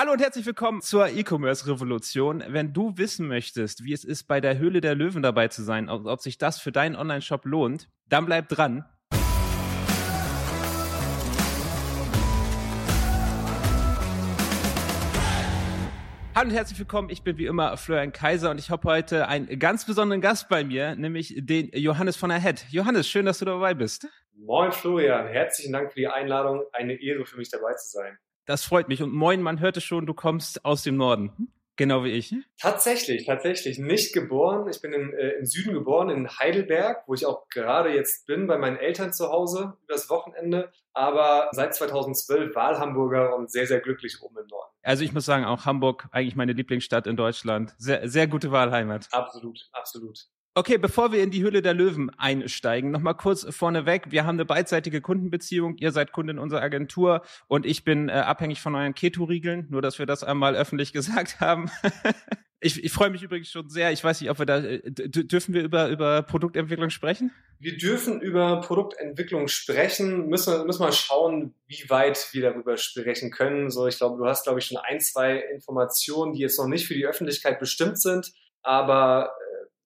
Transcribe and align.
Hallo 0.00 0.12
und 0.12 0.22
herzlich 0.22 0.46
willkommen 0.46 0.80
zur 0.80 1.08
E-Commerce-Revolution. 1.08 2.42
Wenn 2.48 2.72
du 2.72 2.96
wissen 2.96 3.28
möchtest, 3.28 3.84
wie 3.84 3.92
es 3.92 4.02
ist, 4.02 4.24
bei 4.24 4.40
der 4.40 4.56
Höhle 4.56 4.80
der 4.80 4.94
Löwen 4.94 5.22
dabei 5.22 5.48
zu 5.48 5.62
sein, 5.62 5.90
ob, 5.90 6.06
ob 6.06 6.22
sich 6.22 6.38
das 6.38 6.58
für 6.58 6.72
deinen 6.72 6.96
Online-Shop 6.96 7.44
lohnt, 7.44 7.90
dann 8.08 8.24
bleib 8.24 8.48
dran. 8.48 8.86
Hallo 16.34 16.48
und 16.48 16.54
herzlich 16.54 16.78
willkommen. 16.78 17.10
Ich 17.10 17.22
bin 17.22 17.36
wie 17.36 17.44
immer 17.44 17.76
Florian 17.76 18.12
Kaiser 18.12 18.48
und 18.48 18.58
ich 18.58 18.70
habe 18.70 18.88
heute 18.88 19.28
einen 19.28 19.58
ganz 19.58 19.84
besonderen 19.84 20.22
Gast 20.22 20.48
bei 20.48 20.64
mir, 20.64 20.94
nämlich 20.96 21.34
den 21.36 21.68
Johannes 21.74 22.16
von 22.16 22.30
der 22.30 22.40
Head. 22.40 22.64
Johannes, 22.70 23.06
schön, 23.06 23.26
dass 23.26 23.40
du 23.40 23.44
dabei 23.44 23.74
bist. 23.74 24.08
Moin 24.32 24.72
Florian, 24.72 25.26
herzlichen 25.26 25.74
Dank 25.74 25.92
für 25.92 26.00
die 26.00 26.08
Einladung. 26.08 26.64
Eine 26.72 26.94
Ehre 26.94 27.26
für 27.26 27.36
mich 27.36 27.50
dabei 27.50 27.74
zu 27.74 27.98
sein. 27.98 28.16
Das 28.50 28.64
freut 28.64 28.88
mich. 28.88 29.00
Und 29.00 29.12
moin, 29.12 29.42
man 29.42 29.60
hörte 29.60 29.80
schon, 29.80 30.06
du 30.06 30.12
kommst 30.12 30.64
aus 30.64 30.82
dem 30.82 30.96
Norden. 30.96 31.52
Genau 31.76 32.02
wie 32.02 32.10
ich. 32.10 32.34
Tatsächlich, 32.60 33.24
tatsächlich. 33.24 33.78
Nicht 33.78 34.12
geboren. 34.12 34.68
Ich 34.68 34.82
bin 34.82 34.92
in, 34.92 35.12
äh, 35.12 35.34
im 35.38 35.46
Süden 35.46 35.72
geboren, 35.72 36.10
in 36.10 36.28
Heidelberg, 36.28 37.04
wo 37.06 37.14
ich 37.14 37.26
auch 37.26 37.48
gerade 37.48 37.94
jetzt 37.94 38.26
bin, 38.26 38.48
bei 38.48 38.58
meinen 38.58 38.76
Eltern 38.76 39.12
zu 39.12 39.28
Hause 39.28 39.74
übers 39.84 40.10
Wochenende. 40.10 40.72
Aber 40.94 41.48
seit 41.52 41.76
2012 41.76 42.56
Wahlhamburger 42.56 43.36
und 43.36 43.52
sehr, 43.52 43.68
sehr 43.68 43.78
glücklich 43.78 44.20
oben 44.20 44.38
im 44.38 44.48
Norden. 44.48 44.72
Also 44.82 45.04
ich 45.04 45.12
muss 45.12 45.26
sagen, 45.26 45.44
auch 45.44 45.64
Hamburg, 45.64 46.08
eigentlich 46.10 46.34
meine 46.34 46.52
Lieblingsstadt 46.52 47.06
in 47.06 47.14
Deutschland. 47.14 47.72
Sehr, 47.78 48.08
sehr 48.08 48.26
gute 48.26 48.50
Wahlheimat. 48.50 49.06
Absolut, 49.12 49.70
absolut. 49.70 50.26
Okay, 50.52 50.78
bevor 50.78 51.12
wir 51.12 51.22
in 51.22 51.30
die 51.30 51.44
Hülle 51.44 51.62
der 51.62 51.74
Löwen 51.74 52.10
einsteigen, 52.18 52.90
nochmal 52.90 53.14
kurz 53.14 53.46
vorneweg. 53.50 54.10
Wir 54.10 54.26
haben 54.26 54.34
eine 54.34 54.44
beidseitige 54.44 55.00
Kundenbeziehung. 55.00 55.76
Ihr 55.78 55.92
seid 55.92 56.10
Kundin 56.10 56.40
unserer 56.40 56.62
Agentur 56.62 57.22
und 57.46 57.64
ich 57.64 57.84
bin 57.84 58.08
äh, 58.08 58.12
abhängig 58.12 58.60
von 58.60 58.74
euren 58.74 58.94
Keto-Riegeln. 58.94 59.68
Nur, 59.70 59.80
dass 59.80 60.00
wir 60.00 60.06
das 60.06 60.24
einmal 60.24 60.56
öffentlich 60.56 60.92
gesagt 60.92 61.38
haben. 61.38 61.70
ich, 62.58 62.82
ich 62.82 62.90
freue 62.90 63.10
mich 63.10 63.22
übrigens 63.22 63.48
schon 63.48 63.68
sehr. 63.68 63.92
Ich 63.92 64.02
weiß 64.02 64.20
nicht, 64.20 64.28
ob 64.28 64.40
wir 64.40 64.46
da, 64.46 64.58
äh, 64.58 64.80
dürfen 64.90 65.54
wir 65.54 65.62
über, 65.62 65.88
über 65.88 66.22
Produktentwicklung 66.22 66.90
sprechen? 66.90 67.30
Wir 67.60 67.76
dürfen 67.78 68.20
über 68.20 68.60
Produktentwicklung 68.60 69.46
sprechen. 69.46 70.26
Müssen, 70.26 70.66
müssen 70.66 70.84
wir 70.84 70.90
schauen, 70.90 71.54
wie 71.68 71.88
weit 71.88 72.26
wir 72.32 72.42
darüber 72.42 72.76
sprechen 72.76 73.30
können. 73.30 73.70
So, 73.70 73.86
ich 73.86 73.98
glaube, 73.98 74.18
du 74.18 74.26
hast, 74.26 74.42
glaube 74.42 74.58
ich, 74.58 74.66
schon 74.66 74.78
ein, 74.78 74.98
zwei 74.98 75.36
Informationen, 75.36 76.32
die 76.32 76.40
jetzt 76.40 76.58
noch 76.58 76.66
nicht 76.66 76.88
für 76.88 76.94
die 76.94 77.06
Öffentlichkeit 77.06 77.60
bestimmt 77.60 78.00
sind. 78.00 78.32
Aber 78.62 79.32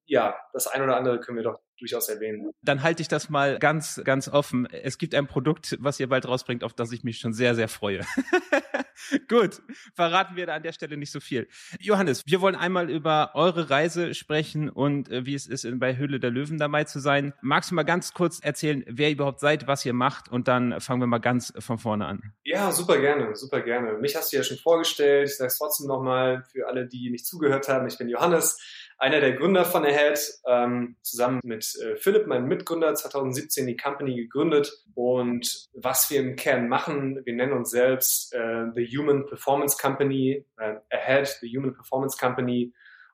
ja, 0.06 0.36
das 0.52 0.66
ein 0.66 0.83
oder 0.83 0.97
andere 0.97 1.20
können 1.20 1.36
wir 1.36 1.44
doch 1.44 1.60
durchaus 1.78 2.08
erwähnen. 2.08 2.52
Dann 2.62 2.83
halte 2.83 3.02
ich 3.02 3.08
das 3.08 3.28
mal 3.28 3.58
ganz, 3.58 4.00
ganz 4.05 4.28
offen. 4.28 4.66
Es 4.66 4.98
gibt 4.98 5.14
ein 5.14 5.27
Produkt, 5.27 5.77
was 5.80 5.98
ihr 5.98 6.08
bald 6.08 6.27
rausbringt, 6.27 6.62
auf 6.64 6.72
das 6.72 6.92
ich 6.92 7.05
mich 7.05 7.19
schon 7.19 7.33
sehr, 7.33 7.55
sehr 7.55 7.69
freue. 7.69 8.00
Gut, 9.28 9.61
verraten 9.94 10.36
wir 10.36 10.46
da 10.46 10.55
an 10.55 10.62
der 10.62 10.72
Stelle 10.72 10.96
nicht 10.96 11.11
so 11.11 11.20
viel. 11.20 11.48
Johannes, 11.80 12.22
wir 12.27 12.41
wollen 12.41 12.55
einmal 12.55 12.91
über 12.91 13.33
eure 13.34 13.69
Reise 13.69 14.14
sprechen 14.14 14.70
und 14.70 15.11
äh, 15.11 15.27
wie 15.27 15.34
es 15.34 15.46
ist, 15.46 15.66
bei 15.78 15.96
Höhle 15.96 16.20
der 16.20 16.30
Löwen 16.30 16.58
dabei 16.58 16.84
zu 16.84 17.00
sein. 17.00 17.34
Magst 17.42 17.70
du 17.70 17.74
mal 17.74 17.83
ganz 17.83 18.14
kurz 18.14 18.39
erzählen, 18.41 18.84
wer 18.86 19.08
ihr 19.08 19.14
überhaupt 19.14 19.41
seid, 19.41 19.66
was 19.66 19.84
ihr 19.84 19.92
macht 19.92 20.28
und 20.30 20.48
dann 20.48 20.80
fangen 20.80 21.02
wir 21.02 21.06
mal 21.06 21.18
ganz 21.18 21.52
von 21.58 21.78
vorne 21.78 22.06
an. 22.06 22.34
Ja, 22.44 22.70
super 22.72 22.98
gerne, 22.98 23.34
super 23.34 23.61
gerne. 23.61 23.98
Mich 23.98 24.14
hast 24.16 24.33
du 24.33 24.36
ja 24.36 24.42
schon 24.42 24.58
vorgestellt. 24.58 25.28
Ich 25.28 25.36
sage 25.36 25.48
es 25.48 25.58
trotzdem 25.58 25.89
nochmal 25.89 26.44
für 26.50 26.68
alle, 26.68 26.86
die 26.86 27.11
nicht 27.11 27.27
zugehört 27.27 27.68
haben. 27.68 27.86
Ich 27.89 27.98
bin 27.98 28.08
Johannes 28.08 28.58
einer 28.98 29.20
der 29.20 29.33
Gründer 29.33 29.64
von 29.64 29.84
Ahead, 29.84 30.19
ähm, 30.47 30.97
zusammen 31.03 31.41
mit 31.45 31.75
äh, 31.83 31.97
Philipp, 31.97 32.27
meinem 32.27 32.48
Mitgründer, 32.48 32.95
2017 32.95 33.67
die 33.67 33.77
Company 33.77 34.17
gegründet. 34.17 34.73
Und 34.95 35.69
was 35.73 36.11
wir 36.11 36.20
im 36.20 36.36
Kern 36.36 36.69
machen, 36.69 37.20
wir 37.25 37.34
nennen 37.34 37.53
uns 37.53 37.70
selbst 37.70 38.34
äh, 38.34 38.67
The 38.75 38.86
Human 38.97 39.27
Performance 39.27 39.77
Company, 39.81 40.45
äh, 40.59 40.77
Ahead, 40.91 41.39
The 41.41 41.56
Human 41.56 41.75
Performance 41.75 42.17
Company. 42.19 42.73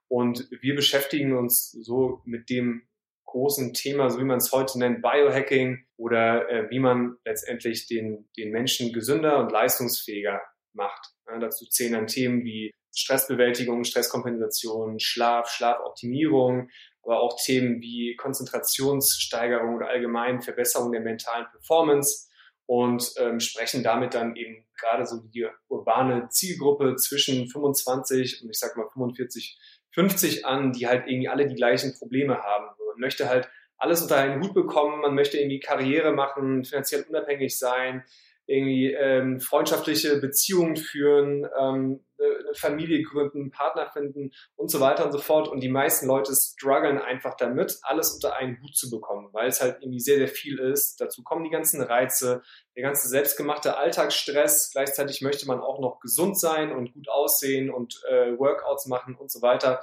Und 0.08 0.48
wir 0.60 0.74
beschäftigen 0.74 1.36
uns 1.36 1.70
so 1.70 2.20
mit 2.24 2.50
dem 2.50 2.82
großen 3.30 3.72
Thema, 3.74 4.10
so 4.10 4.18
wie 4.18 4.24
man 4.24 4.38
es 4.38 4.52
heute 4.52 4.78
nennt, 4.78 5.02
Biohacking 5.02 5.86
oder 5.96 6.48
äh, 6.50 6.70
wie 6.70 6.80
man 6.80 7.16
letztendlich 7.24 7.86
den, 7.86 8.28
den 8.36 8.50
Menschen 8.50 8.92
gesünder 8.92 9.38
und 9.38 9.52
leistungsfähiger 9.52 10.42
macht. 10.72 11.14
Ja, 11.28 11.38
dazu 11.38 11.64
zählen 11.66 11.92
dann 11.92 12.06
Themen 12.06 12.44
wie 12.44 12.72
Stressbewältigung, 12.94 13.84
Stresskompensation, 13.84 14.98
Schlaf, 14.98 15.48
Schlafoptimierung, 15.48 16.68
aber 17.02 17.20
auch 17.20 17.38
Themen 17.42 17.80
wie 17.80 18.16
Konzentrationssteigerung 18.16 19.76
oder 19.76 19.88
allgemein 19.88 20.42
Verbesserung 20.42 20.92
der 20.92 21.00
mentalen 21.00 21.46
Performance 21.50 22.28
und 22.66 23.12
ähm, 23.18 23.40
sprechen 23.40 23.82
damit 23.82 24.14
dann 24.14 24.36
eben 24.36 24.64
gerade 24.78 25.04
so 25.06 25.20
die 25.22 25.46
urbane 25.68 26.28
Zielgruppe 26.28 26.96
zwischen 26.96 27.48
25 27.48 28.42
und 28.42 28.50
ich 28.50 28.58
sag 28.58 28.76
mal 28.76 28.88
45, 28.92 29.58
50 29.92 30.46
an, 30.46 30.72
die 30.72 30.86
halt 30.86 31.06
irgendwie 31.06 31.28
alle 31.28 31.46
die 31.46 31.56
gleichen 31.56 31.94
Probleme 31.98 32.38
haben. 32.38 32.66
Man 32.66 33.00
möchte 33.00 33.28
halt 33.28 33.48
alles 33.76 34.02
unter 34.02 34.16
einen 34.16 34.42
Hut 34.42 34.54
bekommen, 34.54 35.00
man 35.00 35.14
möchte 35.14 35.38
irgendwie 35.38 35.58
Karriere 35.58 36.12
machen, 36.12 36.64
finanziell 36.64 37.04
unabhängig 37.08 37.58
sein, 37.58 38.04
irgendwie 38.46 38.92
ähm, 38.92 39.40
freundschaftliche 39.40 40.20
Beziehungen 40.20 40.76
führen, 40.76 41.48
ähm, 41.58 42.04
eine 42.24 42.54
Familie 42.54 43.02
gründen, 43.02 43.50
Partner 43.50 43.90
finden 43.90 44.30
und 44.56 44.70
so 44.70 44.80
weiter 44.80 45.04
und 45.04 45.12
so 45.12 45.18
fort. 45.18 45.48
Und 45.48 45.60
die 45.60 45.68
meisten 45.68 46.06
Leute 46.06 46.32
strugglen 46.34 46.98
einfach 46.98 47.34
damit, 47.36 47.78
alles 47.82 48.12
unter 48.12 48.34
einen 48.36 48.60
Hut 48.62 48.76
zu 48.76 48.90
bekommen, 48.90 49.28
weil 49.32 49.48
es 49.48 49.60
halt 49.60 49.78
irgendwie 49.80 50.00
sehr, 50.00 50.18
sehr 50.18 50.28
viel 50.28 50.58
ist. 50.58 51.00
Dazu 51.00 51.22
kommen 51.22 51.44
die 51.44 51.50
ganzen 51.50 51.82
Reize, 51.82 52.42
der 52.76 52.82
ganze 52.82 53.08
selbstgemachte 53.08 53.76
Alltagsstress. 53.76 54.70
Gleichzeitig 54.72 55.22
möchte 55.22 55.46
man 55.46 55.60
auch 55.60 55.80
noch 55.80 56.00
gesund 56.00 56.38
sein 56.38 56.72
und 56.72 56.92
gut 56.92 57.08
aussehen 57.08 57.70
und 57.70 58.02
äh, 58.08 58.38
Workouts 58.38 58.86
machen 58.86 59.16
und 59.16 59.30
so 59.30 59.42
weiter. 59.42 59.82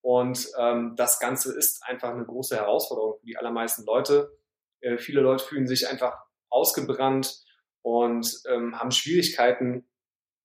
Und 0.00 0.48
ähm, 0.58 0.94
das 0.96 1.18
Ganze 1.18 1.56
ist 1.56 1.82
einfach 1.84 2.10
eine 2.10 2.24
große 2.24 2.56
Herausforderung 2.56 3.18
für 3.18 3.26
die 3.26 3.36
allermeisten 3.36 3.84
Leute. 3.84 4.36
Äh, 4.80 4.98
viele 4.98 5.20
Leute 5.20 5.44
fühlen 5.44 5.66
sich 5.66 5.88
einfach 5.88 6.16
ausgebrannt, 6.48 7.44
und 7.86 8.42
ähm, 8.52 8.76
haben 8.76 8.90
Schwierigkeiten, 8.90 9.88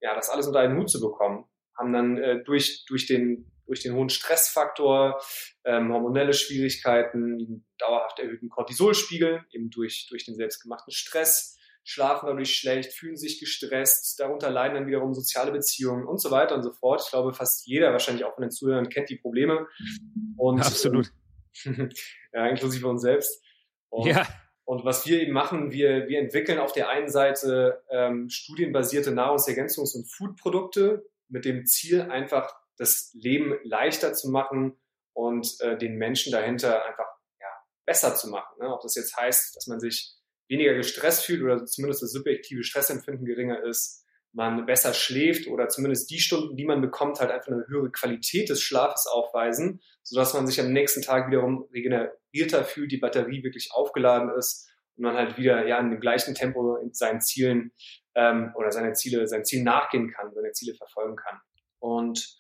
ja, 0.02 0.16
das 0.16 0.30
alles 0.30 0.48
unter 0.48 0.60
einen 0.60 0.78
Hut 0.78 0.90
zu 0.90 1.00
bekommen. 1.00 1.46
Haben 1.78 1.94
dann 1.94 2.18
äh, 2.18 2.44
durch, 2.44 2.86
durch, 2.88 3.06
den, 3.08 3.52
durch 3.66 3.82
den 3.82 3.94
hohen 3.94 4.10
Stressfaktor 4.10 5.22
ähm, 5.64 5.94
hormonelle 5.94 6.34
Schwierigkeiten, 6.34 7.66
dauerhaft 7.78 8.20
erhöhten 8.20 8.50
Cortisolspiegel, 8.50 9.46
eben 9.52 9.70
durch, 9.70 10.08
durch 10.10 10.26
den 10.26 10.36
selbstgemachten 10.36 10.92
Stress, 10.92 11.58
schlafen 11.84 12.28
dadurch 12.28 12.56
schlecht, 12.56 12.94
fühlen 12.94 13.18
sich 13.18 13.40
gestresst, 13.40 14.20
darunter 14.20 14.50
leiden 14.52 14.76
dann 14.76 14.88
wiederum 14.88 15.14
soziale 15.14 15.52
Beziehungen 15.52 16.06
und 16.06 16.22
so 16.22 16.30
weiter 16.30 16.56
und 16.56 16.64
so 16.64 16.72
fort. 16.72 17.02
Ich 17.04 17.10
glaube, 17.10 17.34
fast 17.34 17.66
jeder, 17.66 17.92
wahrscheinlich 17.92 18.24
auch 18.24 18.36
von 18.36 18.44
den 18.44 18.52
Zuhörern, 18.52 18.90
kennt 18.90 19.10
die 19.10 19.18
Probleme. 19.18 19.68
Und, 20.38 20.62
Absolut. 20.62 21.12
Ähm, 21.66 21.90
ja, 22.34 22.48
inklusive 22.48 22.88
uns 22.88 23.02
selbst. 23.02 23.44
Und 23.90 24.08
ja. 24.08 24.28
Und 24.66 24.86
was 24.86 25.06
wir 25.06 25.22
eben 25.22 25.34
machen, 25.34 25.72
wir, 25.72 26.08
wir 26.08 26.20
entwickeln 26.20 26.60
auf 26.60 26.72
der 26.72 26.90
einen 26.90 27.10
Seite 27.10 27.84
ähm, 27.90 28.30
studienbasierte 28.30 29.12
Nahrungsergänzungs- 29.12 29.96
und 29.96 30.10
Foodprodukte 30.10 31.06
mit 31.30 31.46
dem 31.46 31.66
Ziel, 31.66 32.02
einfach 32.02 32.54
das 32.78 33.12
Leben 33.14 33.58
leichter 33.64 34.14
zu 34.14 34.30
machen 34.30 34.80
und 35.14 35.60
äh, 35.60 35.78
den 35.78 35.98
Menschen 35.98 36.32
dahinter 36.32 36.86
einfach 36.86 37.08
ja, 37.40 37.48
besser 37.86 38.16
zu 38.16 38.30
machen. 38.30 38.60
Ne? 38.60 38.74
Ob 38.74 38.82
das 38.82 38.96
jetzt 38.96 39.16
heißt, 39.18 39.56
dass 39.56 39.68
man 39.68 39.80
sich 39.80 40.16
weniger 40.48 40.74
gestresst 40.74 41.26
fühlt 41.26 41.42
oder 41.42 41.66
zumindest 41.66 42.04
das 42.04 42.12
subjektive 42.12 42.64
Stressempfinden 42.64 43.26
geringer 43.26 43.64
ist, 43.64 44.01
man 44.34 44.66
besser 44.66 44.94
schläft 44.94 45.48
oder 45.48 45.68
zumindest 45.68 46.10
die 46.10 46.20
Stunden, 46.20 46.56
die 46.56 46.66
man 46.66 46.82
bekommt, 46.82 47.20
halt 47.20 47.32
einfach 47.32 47.52
eine 47.52 47.66
höhere 47.68 47.92
Qualität 47.92 48.50
des 48.50 48.62
Schlafes 48.62 49.08
aufweisen, 49.08 49.82
sodass 50.04 50.34
man 50.34 50.48
sich 50.48 50.60
am 50.60 50.72
nächsten 50.72 51.02
Tag 51.02 51.30
wiederum 51.30 51.68
regenerierter 51.74 52.64
fühlt, 52.64 52.92
die 52.92 52.98
Batterie 52.98 53.44
wirklich 53.44 53.72
aufgeladen 53.74 54.32
ist 54.38 54.70
und 54.96 55.04
man 55.04 55.16
halt 55.16 55.38
wieder 55.38 55.68
ja 55.68 55.80
in 55.80 55.90
dem 55.90 56.00
gleichen 56.00 56.34
Tempo 56.34 56.78
in 56.78 56.94
seinen 56.94 57.22
Zielen 57.22 57.74
ähm, 58.16 58.54
oder 58.56 58.72
seine 58.72 58.94
Ziele, 58.94 59.28
sein 59.28 59.46
Ziel 59.46 59.64
nachgehen 59.64 60.12
kann, 60.12 60.34
seine 60.34 60.52
Ziele 60.54 60.76
verfolgen 60.76 61.18
kann. 61.18 61.40
Und 61.80 62.38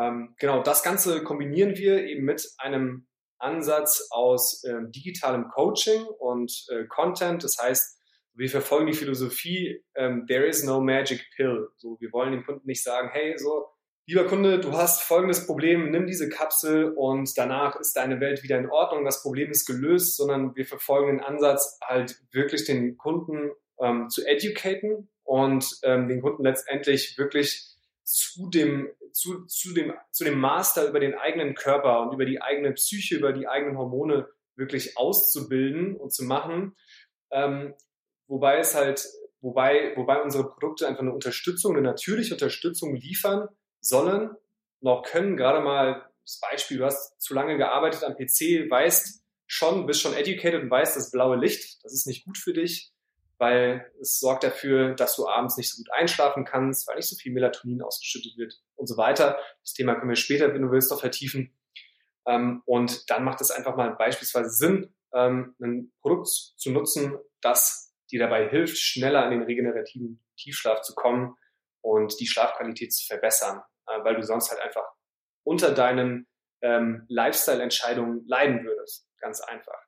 ähm, 0.00 0.34
genau 0.38 0.62
das 0.62 0.82
Ganze 0.82 1.22
kombinieren 1.22 1.76
wir 1.76 2.04
eben 2.04 2.24
mit 2.24 2.52
einem 2.58 3.06
Ansatz 3.38 4.08
aus 4.10 4.64
ähm, 4.64 4.90
digitalem 4.90 5.48
Coaching 5.48 6.04
und 6.04 6.66
äh, 6.70 6.86
Content. 6.86 7.44
Das 7.44 7.58
heißt, 7.60 8.00
wir 8.34 8.48
verfolgen 8.48 8.86
die 8.86 8.94
Philosophie, 8.94 9.82
ähm, 9.94 10.26
there 10.26 10.46
is 10.46 10.64
no 10.64 10.80
magic 10.80 11.24
pill. 11.36 11.68
So, 11.76 11.96
wir 12.00 12.12
wollen 12.12 12.32
dem 12.32 12.44
Kunden 12.44 12.66
nicht 12.66 12.82
sagen, 12.82 13.10
hey, 13.12 13.38
so, 13.38 13.66
lieber 14.06 14.26
Kunde, 14.26 14.60
du 14.60 14.72
hast 14.72 15.02
folgendes 15.02 15.46
Problem, 15.46 15.90
nimm 15.90 16.06
diese 16.06 16.28
Kapsel 16.28 16.92
und 16.92 17.36
danach 17.36 17.76
ist 17.76 17.96
deine 17.96 18.20
Welt 18.20 18.42
wieder 18.42 18.58
in 18.58 18.70
Ordnung, 18.70 19.04
das 19.04 19.22
Problem 19.22 19.50
ist 19.50 19.66
gelöst, 19.66 20.16
sondern 20.16 20.54
wir 20.56 20.66
verfolgen 20.66 21.18
den 21.18 21.20
Ansatz, 21.24 21.78
halt 21.82 22.20
wirklich 22.32 22.64
den 22.64 22.96
Kunden 22.96 23.50
ähm, 23.80 24.08
zu 24.10 24.26
educaten 24.26 25.08
und 25.22 25.78
ähm, 25.82 26.08
den 26.08 26.20
Kunden 26.20 26.42
letztendlich 26.42 27.16
wirklich 27.16 27.70
zu 28.02 28.50
dem, 28.50 28.90
zu, 29.12 29.46
zu, 29.46 29.72
dem, 29.72 29.94
zu 30.10 30.24
dem 30.24 30.38
Master 30.38 30.88
über 30.88 31.00
den 31.00 31.14
eigenen 31.14 31.54
Körper 31.54 32.02
und 32.02 32.14
über 32.14 32.26
die 32.26 32.42
eigene 32.42 32.72
Psyche, 32.72 33.16
über 33.16 33.32
die 33.32 33.48
eigenen 33.48 33.78
Hormone 33.78 34.28
wirklich 34.56 34.98
auszubilden 34.98 35.96
und 35.96 36.12
zu 36.12 36.24
machen. 36.24 36.76
Ähm, 37.30 37.74
Wobei 38.26 38.58
es 38.58 38.74
halt, 38.74 39.06
wobei, 39.40 39.92
wobei 39.96 40.22
unsere 40.22 40.48
Produkte 40.48 40.86
einfach 40.86 41.02
eine 41.02 41.12
Unterstützung, 41.12 41.72
eine 41.72 41.82
natürliche 41.82 42.34
Unterstützung 42.34 42.94
liefern 42.94 43.48
sollen, 43.80 44.30
noch 44.80 45.02
können. 45.02 45.36
Gerade 45.36 45.60
mal 45.60 46.08
das 46.24 46.40
Beispiel, 46.40 46.78
du 46.78 46.84
hast 46.84 47.20
zu 47.20 47.34
lange 47.34 47.56
gearbeitet 47.56 48.02
am 48.04 48.14
PC, 48.14 48.70
weißt 48.70 49.22
schon, 49.46 49.86
bist 49.86 50.00
schon 50.00 50.14
educated 50.14 50.62
und 50.62 50.70
weißt, 50.70 50.96
das 50.96 51.10
blaue 51.10 51.36
Licht, 51.36 51.84
das 51.84 51.92
ist 51.92 52.06
nicht 52.06 52.24
gut 52.24 52.38
für 52.38 52.54
dich, 52.54 52.92
weil 53.38 53.90
es 54.00 54.18
sorgt 54.18 54.44
dafür, 54.44 54.94
dass 54.94 55.16
du 55.16 55.26
abends 55.28 55.56
nicht 55.56 55.70
so 55.70 55.78
gut 55.78 55.92
einschlafen 55.92 56.44
kannst, 56.44 56.88
weil 56.88 56.96
nicht 56.96 57.08
so 57.08 57.16
viel 57.16 57.32
Melatonin 57.32 57.82
ausgeschüttet 57.82 58.36
wird 58.38 58.54
und 58.76 58.86
so 58.86 58.96
weiter. 58.96 59.38
Das 59.62 59.74
Thema 59.74 59.94
können 59.94 60.08
wir 60.08 60.16
später, 60.16 60.52
wenn 60.54 60.62
du 60.62 60.70
willst, 60.70 60.90
noch 60.90 61.00
vertiefen. 61.00 61.54
Ähm, 62.26 62.62
und 62.64 63.10
dann 63.10 63.24
macht 63.24 63.40
es 63.40 63.50
einfach 63.50 63.76
mal 63.76 63.90
beispielsweise 63.90 64.50
Sinn, 64.50 64.94
ähm, 65.12 65.54
ein 65.60 65.92
Produkt 66.00 66.28
zu 66.28 66.70
nutzen, 66.70 67.18
das 67.42 67.83
dir 68.14 68.20
dabei 68.20 68.48
hilft, 68.48 68.78
schneller 68.78 69.24
in 69.24 69.32
den 69.32 69.42
regenerativen 69.42 70.24
Tiefschlaf 70.36 70.82
zu 70.82 70.94
kommen 70.94 71.36
und 71.82 72.18
die 72.20 72.28
Schlafqualität 72.28 72.92
zu 72.92 73.04
verbessern, 73.06 73.60
äh, 73.88 74.04
weil 74.04 74.14
du 74.14 74.22
sonst 74.22 74.50
halt 74.50 74.60
einfach 74.60 74.84
unter 75.42 75.72
deinen 75.72 76.28
ähm, 76.62 77.04
Lifestyle-Entscheidungen 77.08 78.24
leiden 78.26 78.64
würdest. 78.64 79.08
Ganz 79.18 79.40
einfach. 79.40 79.80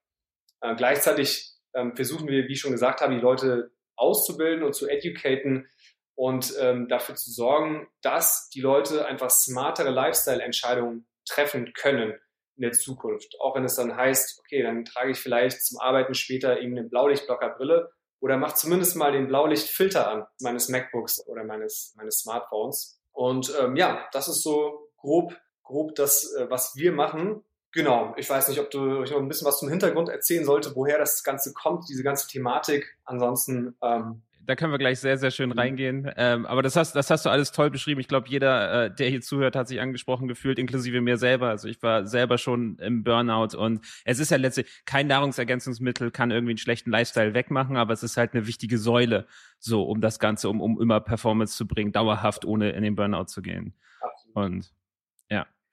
Äh, 0.61 0.75
gleichzeitig 0.75 1.52
ähm, 1.75 1.94
versuchen 1.94 2.26
wir, 2.26 2.49
wie 2.49 2.52
ich 2.52 2.61
schon 2.61 2.73
gesagt 2.73 3.00
habe, 3.00 3.14
die 3.14 3.20
Leute 3.20 3.70
auszubilden 3.94 4.64
und 4.64 4.75
zu 4.75 4.88
educaten 4.88 5.69
und 6.17 6.52
ähm, 6.58 6.88
dafür 6.88 7.14
zu 7.14 7.31
sorgen, 7.31 7.87
dass 8.02 8.50
die 8.50 8.61
Leute 8.61 9.06
einfach 9.06 9.31
smartere 9.31 9.90
Lifestyle-Entscheidungen 9.90 11.06
treffen 11.25 11.72
können 11.75 12.19
in 12.56 12.62
der 12.62 12.72
Zukunft. 12.72 13.38
Auch 13.40 13.55
wenn 13.55 13.64
es 13.64 13.76
dann 13.76 13.96
heißt, 13.96 14.40
okay, 14.40 14.62
dann 14.62 14.84
trage 14.84 15.12
ich 15.12 15.19
vielleicht 15.19 15.64
zum 15.64 15.79
Arbeiten 15.79 16.14
später 16.14 16.58
eben 16.58 16.76
eine 16.76 16.88
Blaulichtblockerbrille 16.88 17.93
oder 18.21 18.37
mach 18.37 18.55
zumindest 18.55 18.97
mal 18.97 19.13
den 19.13 19.29
Blaulichtfilter 19.29 20.09
an 20.09 20.27
meines 20.41 20.69
MacBooks 20.69 21.27
oder 21.29 21.45
meines, 21.45 21.95
meines 21.97 22.21
Smartphones. 22.21 22.99
Und 23.13 23.53
ähm, 23.61 23.77
ja, 23.77 24.07
das 24.13 24.29
ist 24.29 24.43
so 24.43 24.91
grob, 24.97 25.37
grob 25.63 25.95
das, 25.95 26.33
äh, 26.35 26.51
was 26.51 26.77
wir 26.77 26.93
machen. 26.93 27.45
Genau, 27.73 28.15
ich 28.17 28.29
weiß 28.29 28.49
nicht, 28.49 28.61
ob 28.61 28.71
du 28.71 29.03
ich 29.03 29.11
noch 29.11 29.19
ein 29.19 29.29
bisschen 29.29 29.47
was 29.47 29.59
zum 29.59 29.69
Hintergrund 29.69 30.09
erzählen 30.09 30.45
sollte, 30.45 30.75
woher 30.75 30.99
das 30.99 31.23
Ganze 31.25 31.53
kommt, 31.53 31.89
diese 31.89 32.03
ganze 32.03 32.27
Thematik. 32.27 32.97
Ansonsten 33.05 33.77
ähm, 33.83 34.23
da 34.46 34.54
können 34.54 34.72
wir 34.72 34.78
gleich 34.78 35.00
sehr, 35.00 35.19
sehr 35.19 35.31
schön 35.31 35.50
mhm. 35.50 35.58
reingehen. 35.58 36.10
Ähm, 36.16 36.46
aber 36.46 36.62
das 36.62 36.76
hast, 36.76 36.94
das 36.94 37.10
hast 37.10 37.26
du 37.26 37.31
alles 37.31 37.52
toll 37.52 37.70
beschrieben. 37.70 38.00
Ich 38.00 38.08
glaube, 38.08 38.28
jeder, 38.28 38.84
äh, 38.84 38.94
der 38.94 39.08
hier 39.08 39.20
zuhört, 39.20 39.56
hat 39.56 39.69
sich 39.69 39.81
angesprochen 39.81 40.28
gefühlt, 40.28 40.58
inklusive 40.58 41.00
mir 41.00 41.19
selber. 41.19 41.48
Also 41.48 41.69
ich 41.69 41.82
war 41.82 42.06
selber 42.06 42.38
schon 42.38 42.78
im 42.78 43.02
Burnout 43.02 43.56
und 43.56 43.81
es 44.04 44.19
ist 44.19 44.31
ja 44.31 44.37
letztlich 44.37 44.66
kein 44.84 45.06
Nahrungsergänzungsmittel 45.06 46.10
kann 46.10 46.31
irgendwie 46.31 46.52
einen 46.52 46.58
schlechten 46.58 46.90
Lifestyle 46.90 47.34
wegmachen, 47.34 47.76
aber 47.76 47.93
es 47.93 48.02
ist 48.02 48.16
halt 48.16 48.34
eine 48.34 48.46
wichtige 48.46 48.78
Säule, 48.78 49.26
so 49.58 49.82
um 49.82 50.00
das 50.00 50.19
Ganze, 50.19 50.48
um, 50.48 50.60
um 50.60 50.81
immer 50.81 51.00
Performance 51.00 51.56
zu 51.56 51.66
bringen, 51.66 51.93
dauerhaft 51.93 52.44
ohne 52.44 52.70
in 52.70 52.82
den 52.82 52.94
Burnout 52.94 53.26
zu 53.26 53.43
gehen. 53.43 53.75
Absolut. 54.00 54.37
Und 54.37 54.75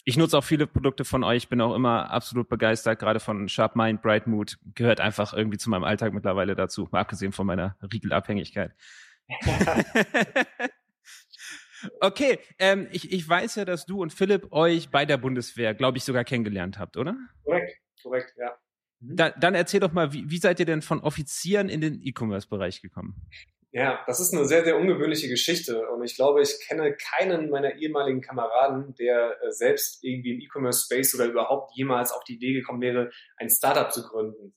ich 0.05 0.17
nutze 0.17 0.37
auch 0.37 0.43
viele 0.43 0.67
Produkte 0.67 1.05
von 1.05 1.23
euch, 1.23 1.47
bin 1.47 1.61
auch 1.61 1.75
immer 1.75 2.09
absolut 2.09 2.49
begeistert, 2.49 2.99
gerade 2.99 3.19
von 3.19 3.47
Sharp 3.47 3.75
Mind, 3.75 4.01
Bright 4.01 4.27
Mood, 4.27 4.57
gehört 4.75 4.99
einfach 4.99 5.33
irgendwie 5.33 5.57
zu 5.57 5.69
meinem 5.69 5.83
Alltag 5.83 6.13
mittlerweile 6.13 6.55
dazu, 6.55 6.87
mal 6.91 7.01
abgesehen 7.01 7.31
von 7.31 7.47
meiner 7.47 7.77
Riegelabhängigkeit. 7.81 8.73
okay, 12.01 12.39
ähm, 12.59 12.87
ich, 12.91 13.11
ich 13.11 13.27
weiß 13.27 13.55
ja, 13.55 13.65
dass 13.65 13.85
du 13.85 14.01
und 14.01 14.11
Philipp 14.11 14.51
euch 14.51 14.89
bei 14.89 15.05
der 15.05 15.17
Bundeswehr, 15.17 15.73
glaube 15.73 15.97
ich, 15.97 16.03
sogar 16.03 16.25
kennengelernt 16.25 16.79
habt, 16.79 16.97
oder? 16.97 17.15
Korrekt, 17.43 17.79
korrekt, 18.01 18.33
ja. 18.37 18.57
Da, 18.99 19.29
dann 19.31 19.55
erzähl 19.55 19.79
doch 19.79 19.91
mal, 19.91 20.13
wie, 20.13 20.29
wie 20.29 20.37
seid 20.37 20.59
ihr 20.59 20.65
denn 20.65 20.81
von 20.81 20.99
Offizieren 21.01 21.69
in 21.69 21.81
den 21.81 21.99
E-Commerce-Bereich 22.01 22.81
gekommen? 22.81 23.15
Ja, 23.75 24.03
das 24.05 24.19
ist 24.19 24.31
eine 24.35 24.45
sehr, 24.45 24.63
sehr 24.63 24.77
ungewöhnliche 24.77 25.27
Geschichte. 25.27 25.89
Und 25.89 26.03
ich 26.03 26.15
glaube, 26.15 26.43
ich 26.43 26.59
kenne 26.67 26.95
keinen 26.95 27.49
meiner 27.49 27.73
ehemaligen 27.73 28.21
Kameraden, 28.21 28.93
der 28.93 29.41
äh, 29.41 29.51
selbst 29.51 30.03
irgendwie 30.03 30.35
im 30.35 30.41
E-Commerce-Space 30.41 31.15
oder 31.15 31.25
überhaupt 31.25 31.75
jemals 31.75 32.11
auf 32.11 32.23
die 32.23 32.35
Idee 32.35 32.53
gekommen 32.53 32.81
wäre, 32.81 33.09
ein 33.37 33.49
Startup 33.49 33.91
zu 33.91 34.03
gründen. 34.03 34.53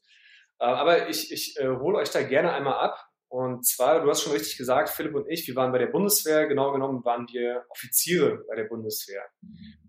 Äh, 0.59 0.67
aber 0.67 1.09
ich, 1.09 1.33
ich 1.33 1.57
äh, 1.59 1.67
hole 1.67 1.97
euch 1.97 2.11
da 2.11 2.23
gerne 2.23 2.53
einmal 2.53 2.75
ab. 2.75 3.07
Und 3.29 3.67
zwar, 3.67 4.03
du 4.03 4.11
hast 4.11 4.21
schon 4.21 4.35
richtig 4.35 4.59
gesagt, 4.59 4.91
Philipp 4.91 5.15
und 5.15 5.27
ich, 5.31 5.49
wir 5.49 5.57
waren 5.57 5.73
bei 5.73 5.79
der 5.79 5.87
Bundeswehr. 5.87 6.47
Genau 6.47 6.73
genommen 6.73 7.03
waren 7.07 7.27
wir 7.33 7.65
Offiziere 7.71 8.45
bei 8.49 8.55
der 8.55 8.65
Bundeswehr. 8.65 9.25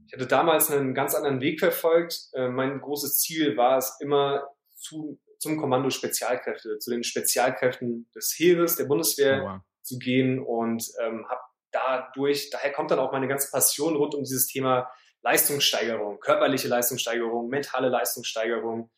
Ich 0.08 0.14
hatte 0.14 0.26
damals 0.26 0.72
einen 0.72 0.94
ganz 0.94 1.14
anderen 1.14 1.42
Weg 1.42 1.60
verfolgt. 1.60 2.30
Äh, 2.32 2.48
mein 2.48 2.80
großes 2.80 3.18
Ziel 3.18 3.58
war 3.58 3.78
es 3.78 3.98
immer, 4.00 4.48
zu 4.74 5.20
zum 5.40 5.58
Kommando 5.58 5.90
Spezialkräfte, 5.90 6.80
zu 6.80 6.92
den 6.92 7.04
Spezialkräften 7.04 8.10
des 8.16 8.36
Heeres, 8.38 8.76
der 8.76 8.86
Bundeswehr 8.86 9.44
wow. 9.44 9.60
zu 9.82 9.98
gehen 9.98 10.40
und 10.40 10.84
ähm, 11.02 11.28
habe 11.30 11.42
dadurch, 11.72 12.50
daher 12.50 12.72
kommt 12.72 12.92
dann 12.92 13.00
auch 13.00 13.12
meine 13.12 13.28
ganze 13.28 13.52
Passion 13.52 13.96
rund 13.96 14.16
um 14.16 14.24
dieses 14.24 14.48
Thema 14.48 14.90
Leistungssteigerung, 15.22 16.20
körperliche 16.20 16.68
Leistungssteigerung, 16.68 17.50
mentale 17.50 17.90
Leistungssteigerung. 17.90 18.90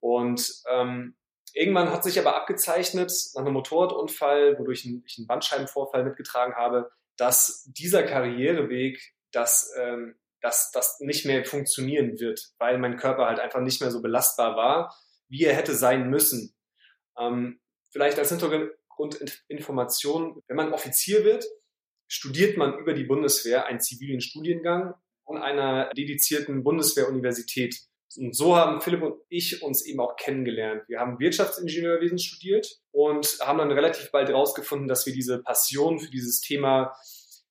Und 0.00 0.62
ähm, 0.70 1.16
irgendwann 1.52 1.92
hat 1.92 2.04
sich 2.04 2.18
aber 2.18 2.36
abgezeichnet, 2.36 3.12
nach 3.34 3.42
einem 3.42 3.52
Motorradunfall, 3.52 4.58
wodurch 4.58 4.86
ich 4.86 5.18
einen 5.18 5.26
Bandscheibenvorfall 5.26 6.04
mitgetragen 6.04 6.54
habe, 6.54 6.90
dass 7.16 7.64
dieser 7.66 8.04
Karriereweg, 8.04 9.00
dass 9.32 9.72
ähm, 9.76 10.16
dass 10.40 10.70
das 10.70 11.00
nicht 11.00 11.26
mehr 11.26 11.44
funktionieren 11.44 12.18
wird, 12.18 12.52
weil 12.58 12.78
mein 12.78 12.96
Körper 12.96 13.26
halt 13.26 13.40
einfach 13.40 13.60
nicht 13.60 13.80
mehr 13.80 13.90
so 13.90 14.00
belastbar 14.00 14.56
war 14.56 14.94
wie 15.28 15.44
er 15.44 15.54
hätte 15.54 15.74
sein 15.74 16.10
müssen. 16.10 16.54
Ähm, 17.18 17.60
vielleicht 17.90 18.18
als 18.18 18.30
Hintergrundinformation, 18.30 20.42
wenn 20.46 20.56
man 20.56 20.72
Offizier 20.72 21.24
wird, 21.24 21.44
studiert 22.06 22.56
man 22.56 22.78
über 22.78 22.94
die 22.94 23.04
Bundeswehr 23.04 23.66
einen 23.66 23.80
zivilen 23.80 24.20
Studiengang 24.20 24.94
an 25.26 25.38
einer 25.38 25.90
dedizierten 25.90 26.64
Bundeswehruniversität. 26.64 27.76
Und 28.16 28.34
so 28.34 28.56
haben 28.56 28.80
Philipp 28.80 29.02
und 29.02 29.20
ich 29.28 29.62
uns 29.62 29.84
eben 29.84 30.00
auch 30.00 30.16
kennengelernt. 30.16 30.84
Wir 30.88 30.98
haben 30.98 31.20
Wirtschaftsingenieurwesen 31.20 32.18
studiert 32.18 32.80
und 32.90 33.38
haben 33.40 33.58
dann 33.58 33.70
relativ 33.70 34.10
bald 34.10 34.28
herausgefunden, 34.28 34.88
dass 34.88 35.04
wir 35.04 35.12
diese 35.12 35.42
Passion 35.42 36.00
für 36.00 36.10
dieses 36.10 36.40
Thema 36.40 36.96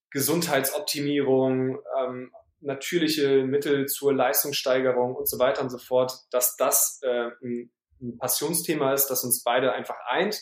Gesundheitsoptimierung, 0.09 1.77
ähm, 1.99 2.31
natürliche 2.61 3.43
Mittel 3.43 3.85
zur 3.87 4.13
Leistungssteigerung 4.13 5.15
und 5.15 5.29
so 5.29 5.39
weiter 5.39 5.61
und 5.61 5.69
so 5.69 5.77
fort, 5.77 6.13
dass 6.31 6.55
das 6.55 6.99
äh, 7.03 7.29
ein, 7.43 7.71
ein 8.01 8.17
Passionsthema 8.17 8.93
ist, 8.93 9.07
das 9.07 9.23
uns 9.23 9.43
beide 9.43 9.73
einfach 9.73 9.97
eint 10.07 10.39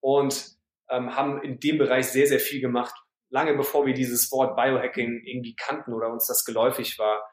und 0.00 0.56
ähm, 0.90 1.16
haben 1.16 1.42
in 1.42 1.58
dem 1.60 1.78
Bereich 1.78 2.08
sehr, 2.08 2.26
sehr 2.26 2.40
viel 2.40 2.60
gemacht. 2.60 2.94
Lange 3.28 3.54
bevor 3.54 3.86
wir 3.86 3.94
dieses 3.94 4.30
Wort 4.30 4.56
Biohacking 4.56 5.22
irgendwie 5.24 5.56
kannten 5.56 5.92
oder 5.92 6.10
uns 6.10 6.26
das 6.26 6.44
geläufig 6.44 6.98
war. 6.98 7.28